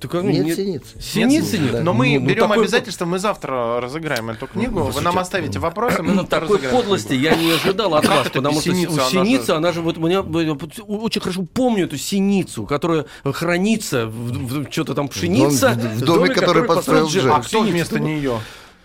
Только, 0.00 0.22
ну, 0.22 0.30
Нет 0.30 0.46
нет- 0.46 0.56
синиц. 0.56 0.82
Синицы 1.00 1.58
нет. 1.58 1.72
Да. 1.72 1.80
Но 1.82 1.92
мы 1.94 2.14
Ну, 2.14 2.20
ну, 2.20 2.26
берем 2.26 2.48
такой 2.48 2.62
обязательство, 2.64 3.04
мы 3.06 3.18
завтра 3.18 3.80
разыграем 3.80 4.30
эту 4.30 4.46
книгу. 4.46 4.80
Ну, 4.80 4.84
Вы 4.90 5.00
нам 5.00 5.18
оставите 5.18 5.58
вопросы, 5.58 6.02
мы 6.02 6.14
завтра 6.14 6.40
Такой 6.40 6.56
разыграем 6.56 6.76
подлости 6.76 7.08
книгу. 7.08 7.22
я 7.24 7.36
не 7.36 7.50
ожидал 7.52 7.94
от 7.94 8.02
Как 8.06 8.16
вас, 8.16 8.28
потому 8.30 8.60
что 8.60 8.72
синица, 8.74 8.92
она 9.00 9.10
синица, 9.10 9.46
же- 9.46 9.52
она 9.54 9.72
же 9.72 9.80
вот 9.82 9.98
у 9.98 10.00
меня 10.00 10.18
э, 10.20 10.50
очень 10.88 11.20
хорошо 11.20 11.44
помню 11.52 11.84
эту 11.84 11.96
синицу, 11.98 12.66
которая 12.66 13.06
хранится 13.24 14.06
в, 14.06 14.70
что-то 14.70 14.94
там 14.94 15.08
пшеница, 15.08 15.70
в 15.74 16.00
доме, 16.00 16.30
который 16.30 16.64
построил 16.64 17.08
Джек. 17.08 17.26
А 17.26 17.40
кто 17.40 17.60
вместо 17.60 18.00
нее? 18.00 18.40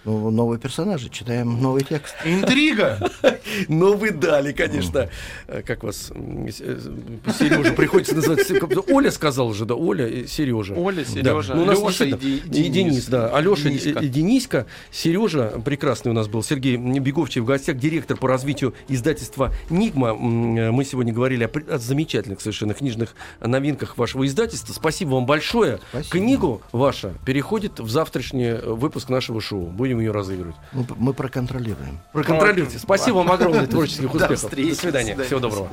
Ну, 0.06 0.30
новые 0.32 0.60
персонажи, 0.60 1.10
читаем 1.10 1.62
новый 1.62 1.84
текст. 1.84 2.16
Интрига. 2.26 3.00
Ну, 3.68 3.98
вы 3.98 4.12
дали, 4.12 4.52
конечно. 4.52 5.10
Э, 5.48 5.64
Как 5.64 5.84
вас, 5.84 6.12
Сережа, 6.48 7.74
приходится 7.74 8.16
называть. 8.16 8.48
Оля 8.90 9.12
сказал 9.12 9.54
же, 9.54 9.66
да, 9.66 9.74
Оля 9.76 10.08
и 10.08 10.28
Сережа. 10.28 10.76
Оля, 10.76 11.04
Да. 11.04 11.12
Сережа, 11.12 11.56
Ну, 11.56 11.64
у 11.64 11.66
нас 11.66 11.80
Леша 11.82 12.06
и 12.06 12.70
Денис, 12.70 13.06
да. 13.08 13.36
Алеша 13.36 13.70
и 13.70 14.08
Дениска, 14.08 14.68
Сережа, 14.92 15.62
прекрасный 15.66 16.12
у 16.12 16.14
нас 16.14 16.28
был, 16.28 16.44
Сергей 16.44 16.78
Беговчий 16.78 17.42
в 17.42 17.46
гостях, 17.46 17.78
директор 17.78 18.18
по 18.18 18.28
развитию 18.28 18.74
издательства 18.88 19.52
«Нигма». 19.70 20.10
Э, 20.10 20.72
Мы 20.72 20.86
сегодня 20.86 21.12
говорили 21.12 21.44
о, 21.44 21.78
замечательных 21.78 22.40
совершенно 22.42 22.74
книжных 22.74 23.16
новинках 23.42 23.98
вашего 23.98 24.26
издательства. 24.28 24.74
Спасибо 24.74 25.16
вам 25.16 25.26
большое. 25.26 25.80
Спасибо. 25.90 26.12
Книгу 26.12 26.62
ваша 26.72 27.14
переходит 27.26 27.80
в 27.80 27.90
завтрашний 27.90 28.46
э, 28.46 28.74
выпуск 28.74 29.10
нашего 29.10 29.42
шоу. 29.42 29.66
Будем 29.66 29.89
ее 29.98 30.12
разыгрывать. 30.12 30.56
Мы, 30.74 30.86
мы 30.98 31.14
проконтролируем. 31.14 32.00
Проконтролируйте. 32.14 32.78
Спасибо 32.78 33.18
вам 33.18 33.32
огромное 33.32 33.66
творческих 33.66 34.12
До 34.12 34.18
успехов. 34.18 34.40
встречи. 34.40 34.70
До 34.70 34.76
свидания. 34.76 35.16
До 35.16 35.24
свидания. 35.24 35.28
Всего 35.28 35.40
доброго. 35.40 35.70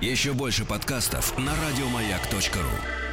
Еще 0.00 0.32
больше 0.32 0.64
подкастов 0.64 1.38
на 1.38 1.52
радиомаяк.ру. 1.52 3.03